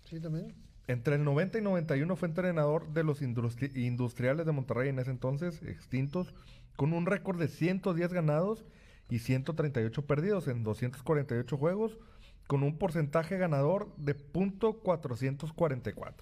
[0.04, 0.54] Sí, también.
[0.86, 5.10] Entre el 90 y 91 fue entrenador de los industri- industriales de Monterrey en ese
[5.10, 6.32] entonces, extintos,
[6.76, 8.64] con un récord de 110 ganados
[9.14, 11.98] y 138 perdidos en 248 juegos,
[12.46, 16.14] con un porcentaje ganador de .444.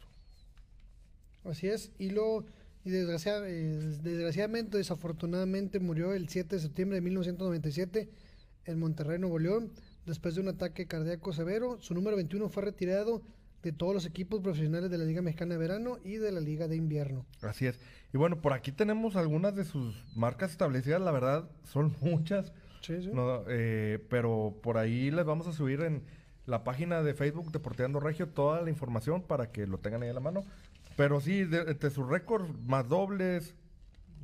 [1.44, 1.92] Así es.
[1.98, 2.44] Y lo
[2.84, 8.08] y desgracia- eh, desgraciadamente, desafortunadamente, murió el 7 de septiembre de 1997
[8.64, 9.70] en Monterrey, Nuevo León,
[10.06, 11.78] después de un ataque cardíaco severo.
[11.80, 13.22] Su número 21 fue retirado
[13.62, 16.66] de todos los equipos profesionales de la Liga Mexicana de Verano y de la Liga
[16.68, 17.26] de Invierno.
[17.42, 17.78] Así es.
[18.12, 22.52] Y bueno, por aquí tenemos algunas de sus marcas establecidas, la verdad, son muchas.
[22.80, 23.10] Sí, sí.
[23.12, 26.02] No, eh, pero por ahí les vamos a subir en
[26.46, 30.14] la página de Facebook Deporteando Regio toda la información para que lo tengan ahí a
[30.14, 30.44] la mano.
[30.96, 33.54] Pero sí, de, de sus récords, más dobles,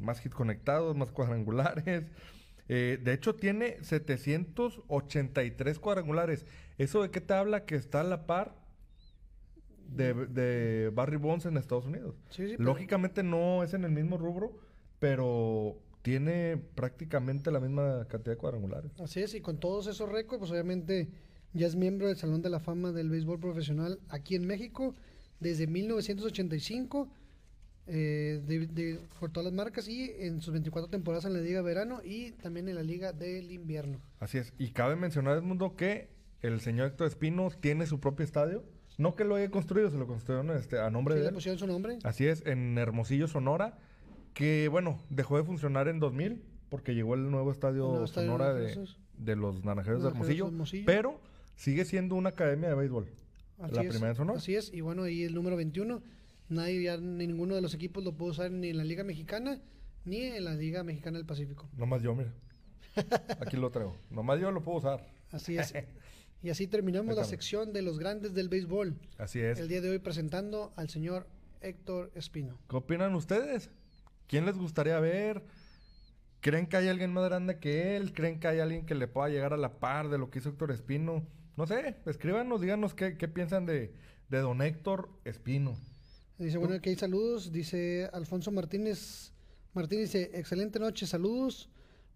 [0.01, 2.05] más hits conectados, más cuadrangulares.
[2.69, 6.45] Eh, de hecho, tiene 783 cuadrangulares.
[6.79, 7.65] ¿Eso de qué te habla?
[7.65, 8.57] Que está a la par
[9.89, 12.17] de, de Barry Bonds en Estados Unidos.
[12.31, 14.59] Sí, sí, pero- Lógicamente no es en el mismo rubro,
[14.99, 15.77] pero
[16.11, 18.93] tiene prácticamente la misma cantidad de cuadrangulares.
[19.01, 21.09] Así es, y con todos esos récords, pues obviamente
[21.53, 24.95] ya es miembro del Salón de la Fama del Béisbol Profesional aquí en México
[25.41, 27.09] desde 1985,
[27.89, 31.61] eh, de- de- por todas las marcas y en sus 24 temporadas en la Liga
[31.61, 34.01] Verano y también en la Liga del Invierno.
[34.21, 34.53] Así es.
[34.59, 36.09] Y cabe mencionar, Edmundo, que
[36.41, 38.63] el señor Héctor Espino tiene su propio estadio.
[38.97, 41.59] No que lo haya construido, se lo construyeron este, a nombre Sí, de le pusieron
[41.59, 41.99] su nombre.
[42.05, 43.77] Así es, en Hermosillo, Sonora,
[44.37, 48.29] que bueno, dejó de funcionar en 2000 porque llegó el nuevo estadio El nuevo estadio
[48.29, 50.85] Sonora de los Naranjeros de Hermosillo, Hermosillo.
[50.85, 51.21] pero
[51.55, 53.09] sigue siendo una academia de béisbol.
[53.59, 54.39] Así la es, primera en Sonora.
[54.39, 56.03] Así es, y bueno, ahí el número 21,
[56.51, 59.59] nadie ya, ni ninguno de los equipos lo puede usar ni en la Liga Mexicana
[60.05, 61.67] ni en la Liga Mexicana del Pacífico.
[61.75, 62.31] Nomás yo, mira.
[63.41, 63.97] Aquí lo traigo.
[64.11, 65.07] Nomás yo lo puedo usar.
[65.33, 65.73] Así es.
[66.43, 68.95] Y así terminamos la sección de los grandes del béisbol.
[69.17, 69.59] Así es.
[69.59, 71.27] El día de hoy presentando al señor
[71.63, 72.59] Héctor Espino.
[72.69, 73.71] ¿Qué opinan ustedes?
[74.27, 75.43] ¿Quién les gustaría ver?
[76.41, 78.13] ¿Creen que hay alguien más grande que él?
[78.13, 80.49] ¿Creen que hay alguien que le pueda llegar a la par de lo que hizo
[80.51, 81.27] Héctor Espino?
[81.57, 83.93] No sé, escríbanos, díganos qué, qué piensan de,
[84.29, 85.77] de don Héctor Espino.
[86.39, 87.51] Dice, bueno, aquí hay saludos.
[87.51, 89.33] Dice Alfonso Martínez.
[89.73, 91.71] Martínez dice, excelente noche, saludos.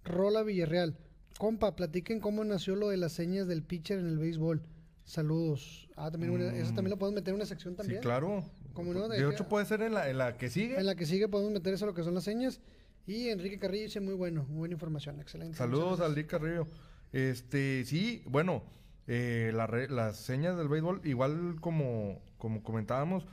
[0.04, 0.96] Rola Villarreal.
[1.38, 4.62] Compa, platiquen cómo nació lo de las señas del pitcher en el béisbol.
[5.04, 5.88] Saludos.
[5.96, 7.98] Ah, también una- eso también lo podemos meter en una sección también.
[7.98, 8.02] Mm.
[8.02, 8.44] Sí, claro.
[8.74, 9.08] ¿Cómo no?
[9.08, 10.78] De De- hecho, puede ser en la, en la que sigue.
[10.78, 12.60] En la que sigue podemos meter eso lo que son las señas.
[13.06, 15.56] Y Enrique Carrillo dice, muy bueno, muy buena información, excelente.
[15.56, 16.66] Saludos al Dick Carrillo.
[17.12, 18.62] Este, sí, bueno,
[19.06, 23.26] eh, la re- las señas del béisbol, igual como, como comentábamos,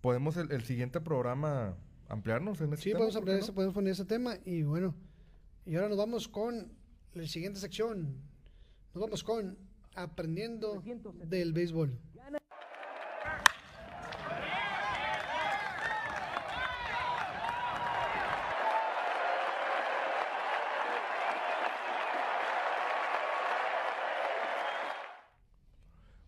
[0.00, 1.76] podemos el, el siguiente programa
[2.08, 3.54] ampliarnos en ese Sí, tema, podemos, ¿por ampliar no?
[3.54, 4.36] podemos poner ese tema.
[4.44, 4.94] Y bueno,
[5.66, 6.72] y ahora nos vamos con
[7.14, 8.16] la siguiente sección.
[8.94, 9.56] Nos vamos con
[9.94, 10.82] Aprendiendo
[11.26, 11.96] del Béisbol.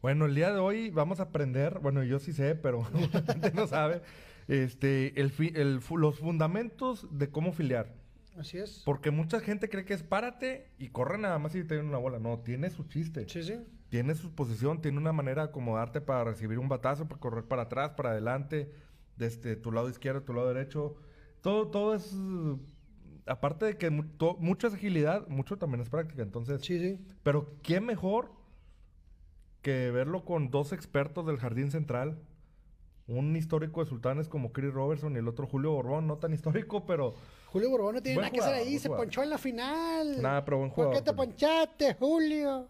[0.05, 2.84] Bueno, el día de hoy vamos a aprender, bueno, yo sí sé, pero
[3.26, 4.02] gente no sabe,
[4.48, 7.94] este, el, fi- el los fundamentos de cómo filiar.
[8.36, 8.82] Así es.
[8.84, 11.96] Porque mucha gente cree que es párate y corre nada más y te viene una
[11.96, 12.18] bola.
[12.18, 13.26] No, tiene su chiste.
[13.30, 13.55] Sí, sí.
[13.88, 17.62] Tiene su posición, tiene una manera de acomodarte para recibir un batazo, para correr para
[17.62, 18.70] atrás, para adelante,
[19.16, 20.96] desde tu lado izquierdo, tu lado derecho.
[21.40, 22.14] Todo, todo es.
[23.24, 26.22] Aparte de que mucha es agilidad, mucho también es práctica.
[26.22, 26.98] Entonces, Sí, sí.
[27.22, 28.43] pero qué mejor
[29.64, 32.18] que verlo con dos expertos del Jardín Central.
[33.08, 36.86] Un histórico de Sultanes como Chris Robertson y el otro Julio Borbón, no tan histórico,
[36.86, 37.14] pero
[37.46, 39.06] Julio Borbón no tiene nada que hacer jugador, ahí, se jugador.
[39.06, 40.22] ponchó en la final.
[40.22, 42.68] Nada, pero buen ¿Por qué jugador, te ponchaste, Julio?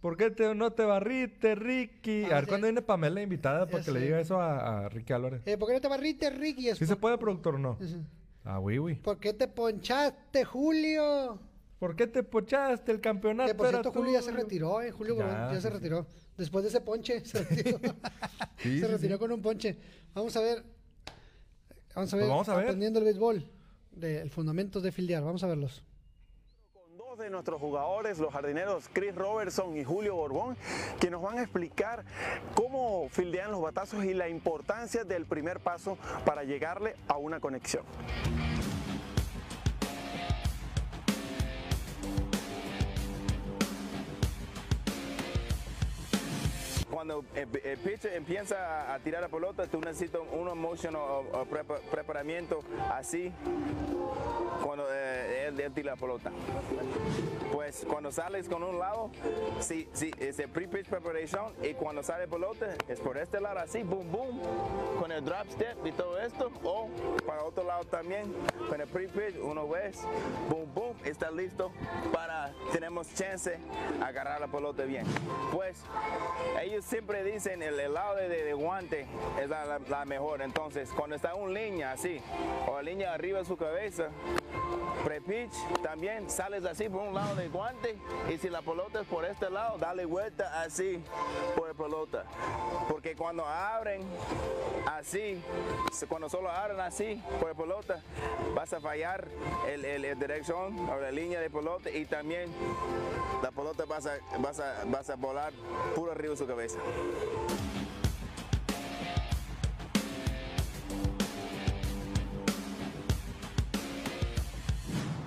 [0.00, 2.24] ¿por qué te- no te barriste, Ricky?
[2.24, 2.48] Ah, a ver sí.
[2.48, 5.42] cuándo viene Pamela invitada para que le diga eso a, a Ricky Álvarez.
[5.46, 6.68] Eh, ¿Por qué no te barriste, Ricky?
[6.70, 7.72] Es ¿Sí se por- puede, productor, o no?
[7.72, 8.04] Ujú.
[8.44, 8.94] Ah, oui, oui.
[8.96, 11.38] ¿Por qué te ponchaste, Julio?
[11.82, 13.48] ¿Por qué te pochaste el campeonato?
[13.48, 14.92] Que por Julio ya se retiró, ¿eh?
[14.92, 15.74] Julio Ya, Borbón ya sí, se sí.
[15.74, 16.06] retiró.
[16.36, 17.78] Después de ese ponche, se retiró.
[18.58, 19.18] Sí, se sí, retiró sí.
[19.18, 19.76] con un ponche.
[20.14, 20.62] Vamos a ver.
[21.92, 22.28] Vamos a Pues ver.
[22.28, 22.64] vamos a ver.
[22.66, 23.50] Aprendiendo el béisbol.
[23.90, 25.24] De, el fundamentos de fildear.
[25.24, 25.82] Vamos a verlos.
[26.72, 30.56] Con dos de nuestros jugadores, los jardineros Chris Robertson y Julio Borbón,
[31.00, 32.04] que nos van a explicar
[32.54, 37.82] cómo fildean los batazos y la importancia del primer paso para llegarle a una conexión.
[46.92, 51.46] Cuando el, el pitcher empieza a tirar la pelota, tú necesitas un motion o, o
[51.46, 53.32] prepa- preparamiento así.
[54.62, 56.30] Cuando eh, él, él tira la pelota.
[57.52, 59.10] Pues cuando sales con un lado,
[59.60, 63.82] si, si es el pre-pitch preparation y cuando sale pelota es por este lado así,
[63.82, 64.40] boom, boom,
[64.98, 66.88] con el drop step y todo esto, o
[67.26, 68.32] para otro lado también,
[68.68, 70.00] con el pre-pitch, uno ves,
[70.48, 71.70] boom, boom, está listo
[72.12, 73.58] para, tenemos chance
[74.00, 75.04] a agarrar la pelota bien.
[75.52, 75.82] Pues
[76.60, 79.06] ellos siempre dicen el, el lado de, de guante
[79.40, 82.20] es la, la- la mejor, entonces cuando está una línea así,
[82.66, 84.08] o la línea arriba de su cabeza,
[85.04, 85.41] pre-pitch
[85.82, 87.96] también sales así por un lado del guante
[88.32, 91.02] y si la pelota es por este lado, dale vuelta así
[91.56, 92.24] por la pelota.
[92.88, 94.02] Porque cuando abren
[94.86, 95.42] así,
[96.08, 98.02] cuando solo abren así por la pelota,
[98.54, 99.26] vas a fallar
[99.68, 102.50] el, el- el dirección o la línea de pelota y también
[103.42, 105.52] la pelota vas a, vas a, vas a volar
[105.94, 106.78] puro arriba de su cabeza.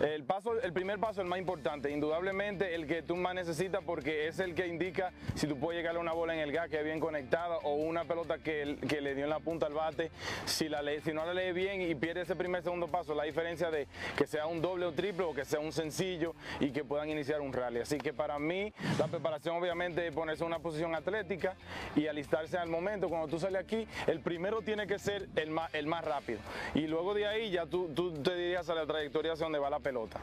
[0.02, 3.82] El, paso, el primer paso es el más importante, indudablemente el que tú más necesitas
[3.86, 6.70] porque es el que indica si tú puedes llegarle a una bola en el gas
[6.70, 9.74] que es bien conectada o una pelota que, que le dio en la punta al
[9.74, 10.12] bate.
[10.46, 13.24] Si, la lee- si no la lee bien y pierde ese primer segundo paso, la
[13.24, 13.88] diferencia de
[14.18, 17.39] que sea un doble o triple o que sea un sencillo y que puedan iniciar
[17.39, 17.80] un rally.
[17.80, 21.56] Así que para mí la preparación obviamente es ponerse en una posición atlética
[21.96, 23.08] y alistarse al momento.
[23.08, 26.39] Cuando tú sales aquí, el primero tiene que ser el más, el más rápido.
[26.74, 29.70] Y luego de ahí ya tú, tú te dirías a la trayectoria hacia donde va
[29.70, 30.20] la pelota.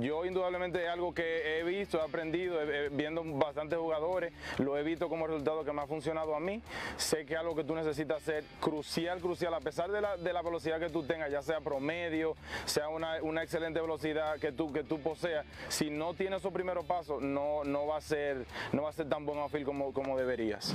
[0.00, 2.58] Yo indudablemente es algo que he visto, he aprendido,
[2.90, 6.60] viendo bastantes jugadores, lo he visto como resultado que me ha funcionado a mí.
[6.96, 10.42] Sé que algo que tú necesitas hacer crucial, crucial, a pesar de la, de la
[10.42, 12.34] velocidad que tú tengas, ya sea promedio,
[12.64, 16.84] sea una, una excelente velocidad que tú, que tú poseas, si no tienes esos primeros
[16.84, 20.18] pasos, no, no, va a ser, no va a ser tan buen outfield como, como
[20.18, 20.74] deberías.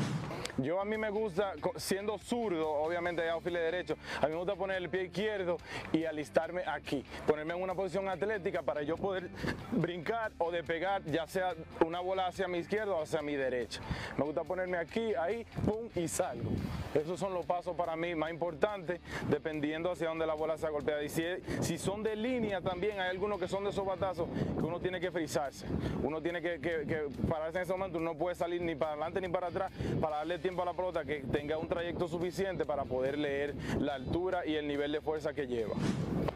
[0.58, 4.56] Yo a mí me gusta, siendo zurdo, obviamente outfield de derecho, a mí me gusta
[4.56, 5.58] poner el pie izquierdo
[5.92, 9.30] y alistarme aquí, ponerme en una posición atlética para yo poder
[9.72, 11.56] brincar o despegar, ya sea
[11.86, 13.82] una bola hacia mi izquierda o hacia mi derecha.
[14.18, 16.52] Me gusta ponerme aquí, ahí, pum, y salgo.
[16.94, 21.02] Esos son los pasos para mí más importantes, dependiendo hacia dónde la bola se golpea.
[21.02, 21.24] Y si,
[21.62, 25.00] si son de línea también, hay algunos que son de esos batazos que uno tiene
[25.00, 25.66] que frizarse.
[26.04, 28.92] Uno tiene que, que- que pararse en ese momento, uno no puede salir ni para
[28.92, 32.66] adelante ni para atrás para darle tiempo a la pelota que tenga un trayecto suficiente
[32.66, 35.74] para poder leer la altura y el nivel de fuerza que lleva.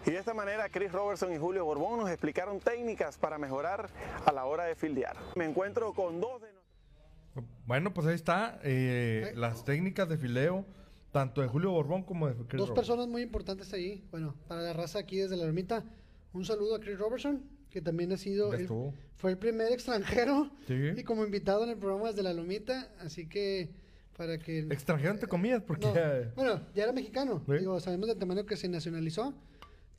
[0.06, 3.90] Y de esta manera, Chris Robertson y Julio Borbón nos explicaron técnicas para mejorar
[4.26, 5.18] a la hora de fildear.
[5.36, 6.48] Me encuentro con dos de
[7.66, 8.60] Bueno, pues ahí está.
[8.64, 9.34] eh, Eh.
[9.36, 10.66] las técnicas de fileo,
[11.12, 12.76] tanto de Julio Borbón como de Chris Dos Roberts.
[12.88, 14.08] personas muy importantes ahí.
[14.12, 15.84] Bueno, para la raza aquí desde la ermita,
[16.34, 18.54] un saludo a Chris Robertson, que también ha sido.
[18.54, 18.70] El-
[19.18, 20.92] fue el primer extranjero Sí.
[20.96, 22.90] y como invitado en el programa desde la Lomita.
[23.02, 23.70] Así que,
[24.16, 24.60] para que.
[24.60, 27.42] Extranjero entre comillas, porque No, ya- Bueno, ya era mexicano.
[27.46, 27.54] Sí.
[27.60, 29.34] Digo, sabemos del tamaño que se nacionalizó,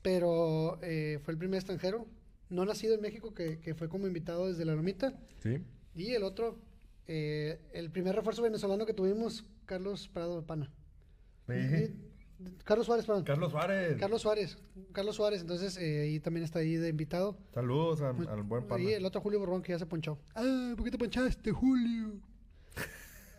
[0.06, 2.06] pero eh, fue el primer extranjero,
[2.48, 5.18] no nacido en México, que, que fue como invitado desde la Lomita.
[5.42, 5.58] Sí.
[5.96, 6.60] Y el otro,
[7.08, 10.70] eh, el primer refuerzo venezolano que tuvimos, Carlos Prado Pana.
[11.48, 11.54] Sí.
[11.54, 12.06] Y-
[12.62, 13.24] Carlos Suárez, perdón.
[13.24, 13.96] Carlos Suárez.
[13.98, 14.58] Carlos Suárez.
[14.92, 17.36] Carlos Suárez, entonces eh, ahí también está ahí de invitado.
[17.52, 18.84] Saludos al, al buen pana.
[18.84, 20.20] Y el otro Julio Borbón que ya se ponchó.
[20.36, 22.12] Ah, ¿por qué te ponchaste, Julio?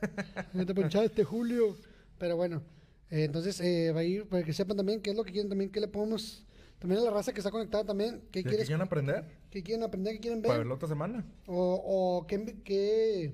[0.02, 0.12] ¿Por
[0.60, 1.78] qué te ponchaste, Julio?
[2.18, 2.62] Pero bueno,
[3.10, 5.48] eh, entonces eh, va a ir para que sepan también qué es lo que quieren
[5.48, 6.44] también, qué le podemos...
[6.80, 9.26] También a la raza que está conectada también, qué, ¿Qué- qué quieres, quieren aprender?
[9.50, 10.60] qué quieren aprender, qué quieren Para ver.
[10.60, 11.26] verlo otra semana.
[11.48, 11.82] O,
[12.22, 13.34] o qué, qué,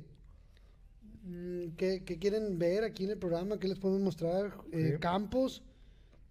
[1.24, 4.54] mm, qué- qué quieren ver aquí en el programa, qué les podemos mostrar.
[4.72, 5.00] Eh, Sí.
[5.00, 5.62] Campos,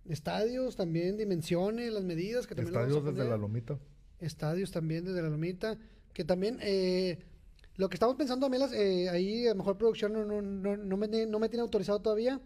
[0.09, 3.79] estadios también, dimensiones, las medidas que también Estadios desde la lomita.
[4.21, 5.79] Estadios también desde la lomita.
[6.13, 7.19] Que también, eh,
[7.77, 10.77] lo que estamos pensando también, las, eh, ahí a lo mejor producción no, no, no,
[10.77, 12.39] no me, no me tiene autorizado todavía,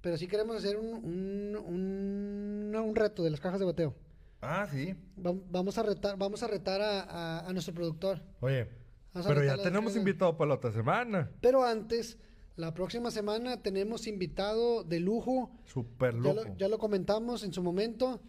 [0.00, 3.94] pero sí queremos hacer un, un, un, un reto de las cajas de bateo.
[4.40, 4.94] Ah, sí.
[5.24, 8.20] Va- Vamos a retar, vamos a, retar a, a- a nuestro productor.
[8.40, 8.68] Oye,
[9.26, 11.30] pero ya tenemos invitado para la otra semana.
[11.40, 12.18] Pero antes,
[12.56, 15.50] la próxima semana tenemos invitado de lujo.
[15.64, 18.20] Super Ya lo, ya lo comentamos en su momento.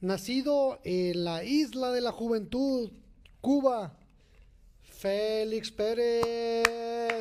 [0.00, 2.92] Nacido en la isla de la juventud,
[3.40, 3.98] Cuba.
[4.82, 6.64] Félix Pérez,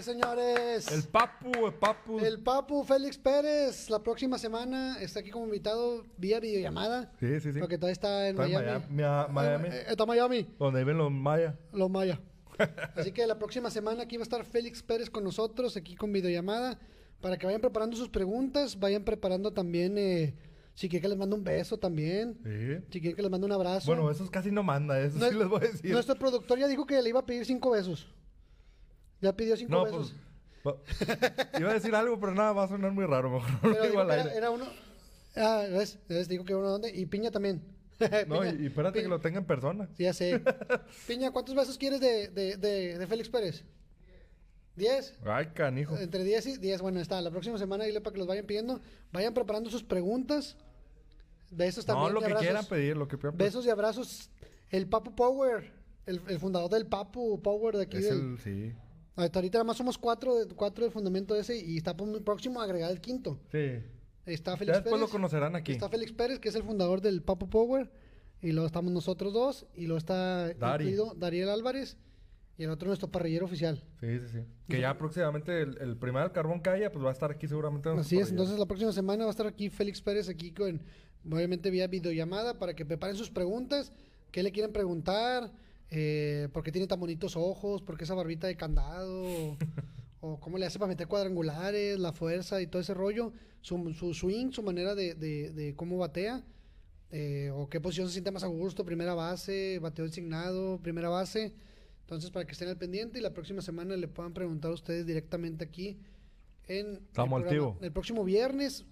[0.03, 0.91] señores.
[0.91, 2.19] El papu, el papu.
[2.19, 7.11] El Papu Félix Pérez, la próxima semana está aquí como invitado vía videollamada.
[7.19, 7.59] Sí, sí, sí.
[7.59, 8.85] Porque todavía está en Está Miami.
[8.89, 9.67] Miami- Miami.
[9.71, 10.47] Eh, está en Miami.
[10.59, 11.55] Donde viven los mayas.
[11.71, 12.19] Los Maya.
[12.95, 16.11] Así que la próxima semana aquí va a estar Félix Pérez con nosotros, aquí con
[16.13, 16.79] videollamada,
[17.21, 20.33] para que vayan preparando sus preguntas, vayan preparando también, eh,
[20.73, 22.85] si quieren que les mande un beso también, Sí.
[22.91, 23.87] si quieren que les mande un abrazo.
[23.87, 25.91] Bueno, esos casi no manda, eso sí les voy a decir.
[25.91, 28.07] Nuestro productor ya dijo que le iba a pedir cinco besos.
[29.21, 30.13] Ya pidió cinco No, besos.
[30.63, 30.75] pues.
[31.59, 33.29] Iba a decir algo, pero nada, va a sonar muy raro.
[33.31, 34.37] Mejor no lo digo al que era, aire.
[34.37, 34.65] era uno.
[35.35, 35.99] Ah, ¿ves?
[36.07, 36.27] ¿Ves?
[36.27, 36.89] Dijo que uno dónde.
[36.95, 37.61] Y Piña también.
[38.27, 39.87] No, Piña, y, y espérate que lo tenga en persona.
[39.95, 40.41] Sí, ya sé.
[41.07, 43.63] Piña, ¿cuántos besos quieres de, de, de, de Félix Pérez?
[44.75, 45.17] ¿Diez?
[45.23, 45.95] Ay, canijo.
[45.97, 47.21] Entre 10 y 10, bueno, está.
[47.21, 48.81] La próxima semana dile para que los vayan pidiendo.
[49.13, 50.57] Vayan preparando sus preguntas.
[51.51, 52.07] Besos también.
[52.07, 52.45] No, lo que abrazos.
[52.45, 53.47] quieran pedir, lo que quieran pedir.
[53.51, 54.29] Besos y abrazos.
[54.69, 55.71] El Papu Power,
[56.05, 57.97] el, el fundador del Papu Power de aquí.
[57.97, 58.73] Es del- el, sí.
[59.15, 62.65] Ahorita nada más somos cuatro, de- cuatro del fundamento ese y está muy próximo a
[62.65, 63.39] agregar el quinto.
[63.51, 63.79] Sí.
[64.25, 64.99] Está Ya Félix después Pérez.
[64.99, 65.73] lo conocerán aquí.
[65.73, 67.89] Está Félix Pérez, que es el fundador del Papu Power.
[68.41, 69.65] Y luego estamos nosotros dos.
[69.75, 70.83] Y luego está Dari.
[70.85, 71.97] incluido Dariel Álvarez.
[72.57, 73.83] Y el otro nuestro parrillero oficial.
[73.99, 74.39] Sí, sí, sí.
[74.69, 77.89] Que ya próximamente el, el primer carbón que haya, pues va a estar aquí seguramente.
[77.89, 80.81] en Así es, entonces la próxima semana va a estar aquí Félix Pérez, aquí con,
[81.29, 83.91] obviamente vía videollamada, para que preparen sus preguntas,
[84.31, 85.51] qué le quieren preguntar,
[85.91, 89.57] eh, por qué tiene tan bonitos ojos, por qué esa barbita de candado,
[90.21, 93.31] o, cómo le hace para meter cuadrangulares, la fuerza y todo ese rollo,
[93.61, 96.43] su, su swing, su manera de, de- de cómo batea,
[97.11, 101.53] eh, o qué posición se siente más a gusto, primera base, bateo designado, primera base.
[102.01, 105.05] Entonces, para que estén al pendiente y la próxima semana le puedan preguntar a ustedes
[105.05, 105.97] directamente aquí
[106.67, 107.01] en el,
[107.63, 107.77] programa.
[107.81, 108.85] el próximo viernes.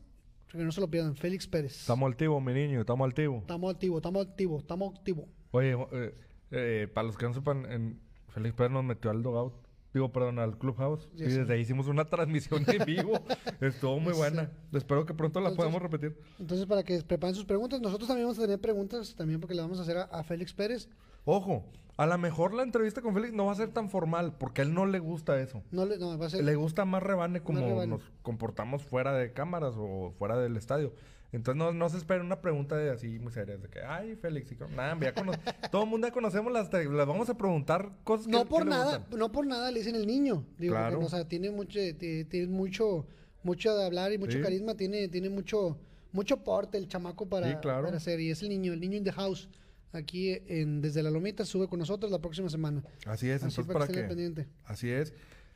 [0.47, 1.79] Que no se lo pierdan, Félix Pérez.
[1.81, 3.41] Estamos activos, mi niño, estamos activos.
[3.41, 5.25] Estamos activos, estamos activos, estamos activos.
[5.51, 6.13] Oye, eh,
[6.53, 7.99] eh, para los que no sepan, en
[8.29, 9.53] Félix Pérez nos metió al dogout.
[9.93, 11.07] Digo, perdón, al Clubhouse.
[11.15, 13.13] Y desde ahí hicimos una transmisión en vivo.
[13.61, 14.49] Estuvo muy buena.
[14.71, 16.17] Espero que pronto la Entonces- podamos repetir.
[16.39, 19.61] Entonces, para que preparen sus preguntas, nosotros también vamos a tener preguntas, también porque le
[19.61, 20.89] vamos a hacer a, a Félix Pérez.
[21.25, 21.63] Ojo,
[21.95, 24.63] a lo mejor la entrevista con Félix no va a ser tan formal, porque a
[24.65, 25.61] él no le gusta eso.
[25.69, 26.43] No, le, no va a ser.
[26.43, 27.85] Le gusta más rebane como rebane.
[27.87, 30.91] nos comportamos fuera de cámaras o fuera del estadio.
[31.33, 34.51] Entonces no, no se espera una pregunta de así muy seria, de que, ay, Félix,
[34.51, 35.31] y nada, ya cono-
[35.71, 38.49] todo el mundo ya conocemos las, te- las vamos a preguntar cosas que no que
[38.49, 40.45] por nada, no por nada le dicen el niño.
[40.59, 40.91] Digo, Claro.
[40.99, 43.07] porque, o sea, tiene mucho, ti- tiene mucho,
[43.41, 44.43] mucho de hablar y mucho Sí.
[44.43, 45.77] carisma, tiene, tiene mucho,
[46.11, 47.85] mucho porte el chamaco para, Sí, claro.
[47.85, 48.19] para hacer.
[48.19, 49.49] Y es el niño, el niño in the house.
[49.91, 52.83] Aquí en Desde la Lomita sube con nosotros la próxima semana.
[53.05, 54.47] Así es, Así entonces para que pendiente.
[54.65, 55.13] Así es.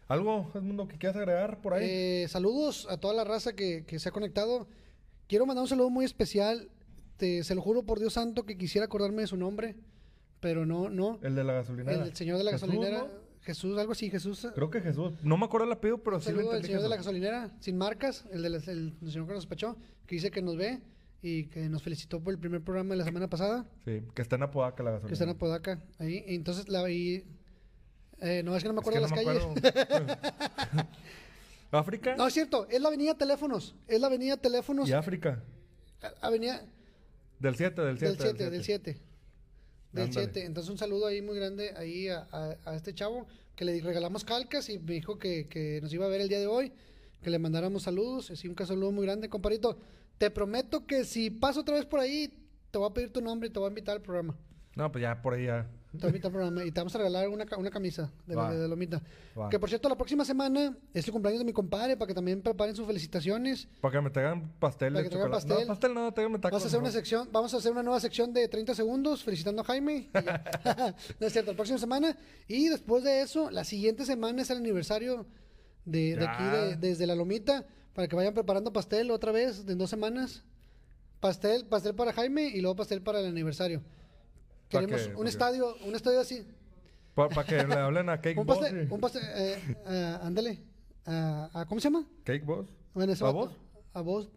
[0.07, 1.85] ¿Algo, Edmundo, que quieras agregar por ahí?
[1.87, 4.67] Eh, saludos a toda la raza que, que se ha conectado.
[5.27, 6.69] Quiero mandar un saludo muy especial.
[7.17, 9.75] Te, se lo juro por Dios santo que quisiera acordarme de su nombre,
[10.39, 11.19] pero no, no.
[11.23, 12.03] el de la gasolinera.
[12.05, 13.27] El, señor de la Jesús, gasolinera, ¿no?
[13.41, 14.47] Jesús, algo así, Jesús.
[14.53, 15.13] Creo que Jesús.
[15.23, 16.65] No me acuerdo el apellido, pero sí entendí.
[16.67, 20.15] señor de la gasolinera, sin marcas, el, de la- el señor que nos despachó, que
[20.15, 20.81] dice que nos ve
[21.21, 24.35] y que nos felicitó por el primer programa de la semana pasada, Sí, que está
[24.35, 25.07] en Apodaca la gasolinera.
[25.07, 25.81] que está en Apodaca.
[25.97, 27.23] Ahí, y entonces la y,
[28.19, 30.17] eh, no, es que no me Es acuerdo que de no las calles.
[31.71, 32.15] ¿África?
[32.15, 33.75] No, es cierto, es la avenida Teléfonos.
[33.87, 34.87] Es la avenida Teléfonos.
[34.89, 35.43] ¿Y África?
[36.01, 36.61] a- Avenida
[37.39, 38.11] Del 7, del 7.
[38.11, 38.97] del 7, del 7.
[39.91, 40.25] Del Ándale.
[40.25, 40.45] 7.
[40.45, 44.23] Entonces un saludo ahí muy grande ahí a, a- a este chavo que le regalamos
[44.23, 46.71] calcas y me dijo que, que nos iba a ver el día de hoy,
[47.21, 48.29] que le mandáramos saludos.
[48.31, 49.79] Así un saludo muy grande, comparito.
[50.17, 52.31] Te prometo que si paso otra vez por ahí,
[52.71, 54.37] te voy a pedir tu nombre y te voy a invitar al programa.
[54.75, 55.67] No, pues ya por ahí ya.
[55.91, 58.35] Te voy a invitar al programa y te vamos a regalar una, una camisa de,
[58.35, 58.53] la- Va.
[58.53, 59.01] de, Lomita.
[59.39, 59.49] Va.
[59.49, 62.41] Que por cierto, la próxima semana es el cumpleaños de mi compadre para que también
[62.41, 63.67] preparen sus felicitaciones.
[63.81, 65.59] Para que me traigan pastel Para que traigan pastel.
[65.61, 66.51] No, pastel no, tráigame tacos.
[66.51, 69.61] Vamos a hacer una sección, vamos a hacer una nueva sección de 30 segundos felicitando
[69.61, 70.09] a Jaime.
[71.19, 72.15] no es cierto, la próxima semana.
[72.47, 75.25] Y después de eso, la siguiente semana es el aniversario
[75.85, 79.89] de, aquí, de- desde la Lomita, para que vayan preparando pastel otra vez en dos
[79.89, 80.43] semanas.
[81.19, 83.81] Pastel, pastel para Jaime y luego pastel para el aniversario.
[84.71, 85.15] ¿Pa Queremos qué?
[85.15, 86.45] un estadio, un estadio así.
[87.15, 88.59] Para que le hablen a Cake Un Boss.
[88.89, 90.59] un pastel, eh, ah, ándale.
[91.05, 92.05] Ah, ah, ¿Cómo se llama?
[92.23, 92.67] Cake Boss.
[92.93, 93.51] Bueno, ¿A vos?
[93.93, 94.29] A vos.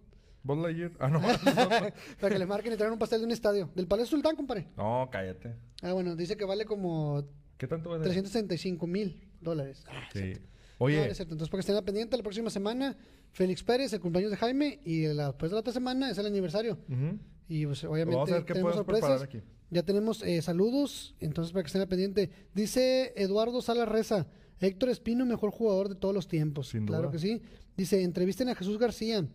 [0.42, 0.92] Vos Lightyear.
[0.98, 1.20] Ah, no.
[2.20, 3.68] para que le marquen y traigan un pastel de un estadio.
[3.74, 4.68] Del Palacio Sultán, compadre.
[4.76, 5.54] no, cállate.
[5.82, 7.22] Ah, bueno, dice que vale como
[7.58, 8.02] ¿Qué tanto es?
[8.02, 9.84] 365 mil dólares.
[9.88, 10.32] Ah, Sí.
[10.78, 11.34] Oye, no es cierto.
[11.34, 12.96] Entonces, para que estén pendiente, la próxima semana,
[13.32, 16.24] Félix Pérez, el cumpleaños de Jaime, y la- después de la otra semana es el
[16.24, 16.78] aniversario.
[16.88, 17.18] ujú.
[17.50, 19.22] Y pues, obviamente Vamos a ver qué tenemos sorpresas.
[19.22, 19.42] aquí.
[19.70, 22.30] Ya tenemos eh, saludos, entonces para que estén al pendiente.
[22.54, 24.28] Dice Eduardo Sala Reza,
[24.60, 26.68] Héctor Espino, mejor jugador de todos los tiempos.
[26.68, 27.12] Sin claro duda.
[27.12, 27.42] que sí.
[27.76, 29.26] Dice, entrevisten a Jesús García,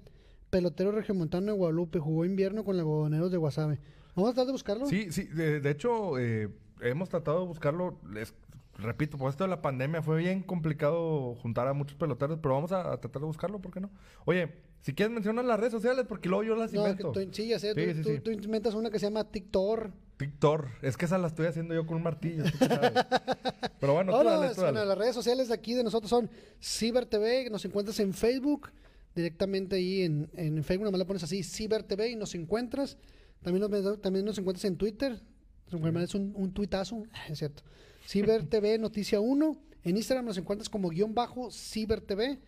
[0.50, 3.80] pelotero regiomontano de Guadalupe, jugó invierno con los algodoneros de Guasave.
[4.16, 4.86] Vamos a tratar de buscarlo.
[4.86, 5.26] Sí, sí.
[5.26, 8.00] De, de hecho, eh, hemos tratado de buscarlo.
[8.14, 8.34] Les,
[8.78, 12.72] repito, por esto de la pandemia fue bien complicado juntar a muchos peloteros, pero vamos
[12.72, 13.90] a, a tratar de buscarlo, ¿por qué no?
[14.24, 14.54] Oye,
[14.86, 17.12] si quieres mencionar las redes sociales, porque luego yo las No, invento.
[17.12, 18.20] que tú- sí, ya sé, Sí, tú, sí, tú- sí.
[18.20, 19.90] tú inventas una que se llama TikTok.
[20.20, 22.44] Víctor, es que esa la estoy haciendo yo con un martillo.
[22.44, 22.92] tú qué sabes.
[23.80, 24.86] Pero bueno, tú dale, tú dale.
[24.86, 26.30] las redes sociales de aquí de nosotros son
[26.62, 28.70] Ciber TV, nos encuentras en Facebook,
[29.16, 32.98] directamente ahí en, en Facebook, nomás le pones así Ciber TV y nos encuentras.
[33.42, 35.20] También nos, también nos encuentras en Twitter,
[35.68, 37.64] es un, un tuitazo, es cierto.
[38.08, 42.40] Ciber TV Noticia 1, en Instagram nos encuentras como guion bajo Ciber TV,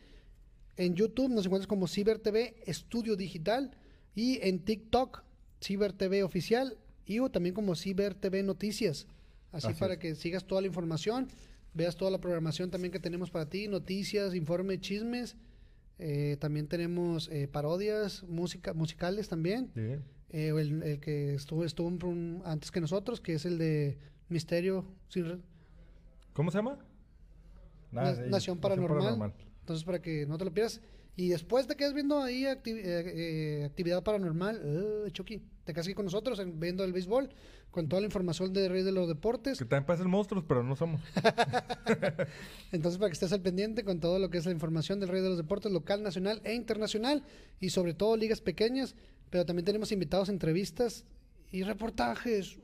[0.78, 3.72] en YouTube nos encuentras como Ciber TV Estudio Digital
[4.16, 5.24] y en TikTok
[5.62, 9.08] Ciber TV Oficial y o también como Ciber TV Noticias.
[9.52, 10.00] Así, Así para es.
[10.00, 11.28] que sigas toda la información,
[11.74, 15.36] veas toda la programación también que tenemos para ti, noticias, informe, chismes.
[16.00, 19.72] Eh, también tenemos eh, parodias, música, musicales también.
[20.30, 23.98] Eh, el, el que estuvo, estuvo un- un- antes que nosotros, que es el de
[24.30, 25.42] Misterio sin
[26.34, 26.78] ¿Cómo se llama?
[27.92, 29.34] Na- Nación Paranormal.
[29.68, 30.80] Entonces, para que no te lo pierdas.
[31.18, 35.86] Y después te quedas viendo ahí acti- eh, eh, actividad paranormal, eh, Chucky, te quedas
[35.88, 37.28] aquí con nosotros en- viendo el béisbol,
[37.70, 39.58] con toda la información de Rey de los Deportes.
[39.58, 41.02] Que también parecen monstruos, pero no somos.
[42.72, 45.22] Entonces, para que estés al pendiente con todo lo que es la información del Rey
[45.22, 47.24] de los Deportes local, nacional e internacional,
[47.60, 48.96] y sobre todo ligas pequeñas,
[49.30, 51.04] pero también tenemos invitados, entrevistas
[51.52, 52.58] y reportajes.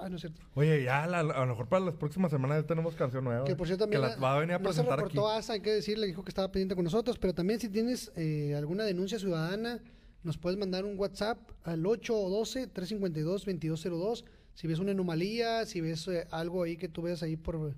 [0.00, 0.40] Ah, no es cierto.
[0.54, 3.44] Oye, ya la- a lo mejor para las próximas semanas ya tenemos canción nueva.
[3.44, 5.08] Que por cierto también Que la va a venir a no se presentar aquí.
[5.08, 8.12] reportó Asa, hay que decirle, dijo que estaba pendiente con nosotros, pero también si tienes
[8.16, 9.82] eh, alguna denuncia ciudadana,
[10.22, 14.24] nos puedes mandar un WhatsApp al 812-352-2202.
[14.54, 17.74] Si ves una anomalía, si ves eh, algo ahí que tú ves ahí por,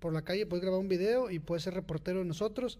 [0.00, 2.78] por la calle, puedes grabar un video y puedes ser reportero de nosotros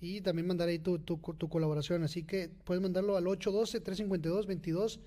[0.00, 2.02] y también mandar ahí tu, tu, tu colaboración.
[2.02, 4.98] Así que puedes mandarlo al 812-352-2202.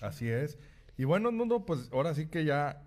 [0.00, 0.58] Así es.
[0.96, 2.82] Y bueno, mundo, pues ahora sí que ya,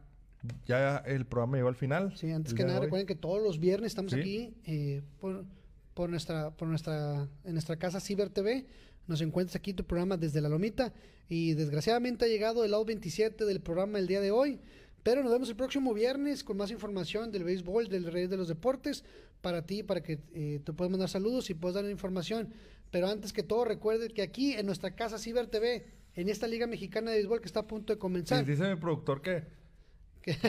[0.65, 2.15] ya el programa llegó al final.
[2.15, 4.19] Sí, antes que nada, recuerden que todos los viernes estamos Sí.
[4.19, 5.45] aquí eh, por,
[5.93, 8.65] por nuestra, por nuestra, en nuestra casa Ciber TV.
[9.07, 10.93] Nos encuentras aquí tu programa desde la Lomita.
[11.29, 14.59] Y desgraciadamente ha llegado el lado 27 del programa el día de hoy.
[15.03, 18.49] Pero nos vemos el próximo viernes con más información del béisbol, del Rey de los
[18.49, 19.05] Deportes,
[19.41, 22.49] para ti, para que eh, te puedas mandar saludos y puedas dar información.
[22.91, 25.85] Pero antes que todo, recuerde que aquí en nuestra casa Ciber TV,
[26.17, 28.75] en esta Liga Mexicana de Béisbol que está a punto de Sí, comenzar, dice mi
[28.75, 29.43] productor que...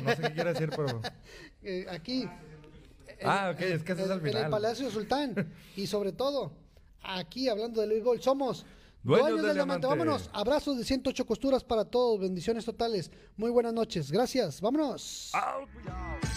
[0.03, 1.01] No sé qué quiere decir, pero...
[1.63, 2.29] eh, aquí.
[3.23, 4.51] Ah, ok, es que ese es al En el final.
[4.51, 5.53] Palacio Sultán.
[5.77, 6.53] y sobre todo,
[7.03, 8.65] aquí hablando del béisbol, somos
[9.09, 9.87] Dueños dueños, del del diamante.
[9.87, 10.05] diamante.
[10.05, 10.31] Vámonos.
[10.35, 12.21] Abrazos de 108 costuras para todos.
[12.21, 13.11] Bendiciones totales.
[13.39, 14.13] Muy buenas noches.
[14.13, 14.61] Gracias.
[14.61, 15.33] Vámonos.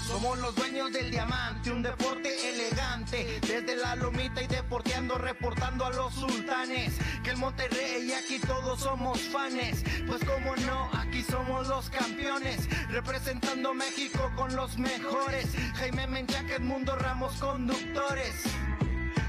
[0.08, 3.42] Somos los dueños del diamante, un deporte elegante.
[3.42, 6.94] Desde la lomita y deporteando, reportando a los sultanes.
[7.26, 9.84] Que el Monterrey, aquí todos somos fanes.
[10.08, 12.70] Pues como no, aquí somos los campeones.
[12.90, 15.48] Representando México con los mejores.
[15.76, 18.46] Jaime Menchaca, Mundo Ramos, conductores.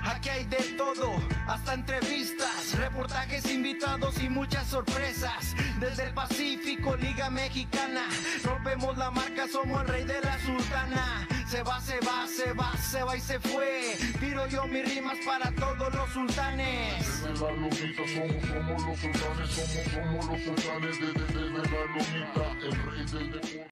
[0.04, 1.12] Aquí hay de todo,
[1.46, 5.54] hasta entrevistas, reportajes invitados y muchas sorpresas.
[5.78, 8.08] Desde el Pacífico, Liga Mexicana,
[8.44, 11.28] rompemos la marca, somos el rey de la sultana.
[11.48, 13.96] Se va, se va, se va, se va y se fue.
[14.18, 17.22] Tiro yo mis rimas para todos los sultanes.
[17.22, 22.66] Desde la lomita somos, somos los sultanes, somos, somos los sultanes desde, desde la lomita,
[22.66, 23.52] el rey del deporte.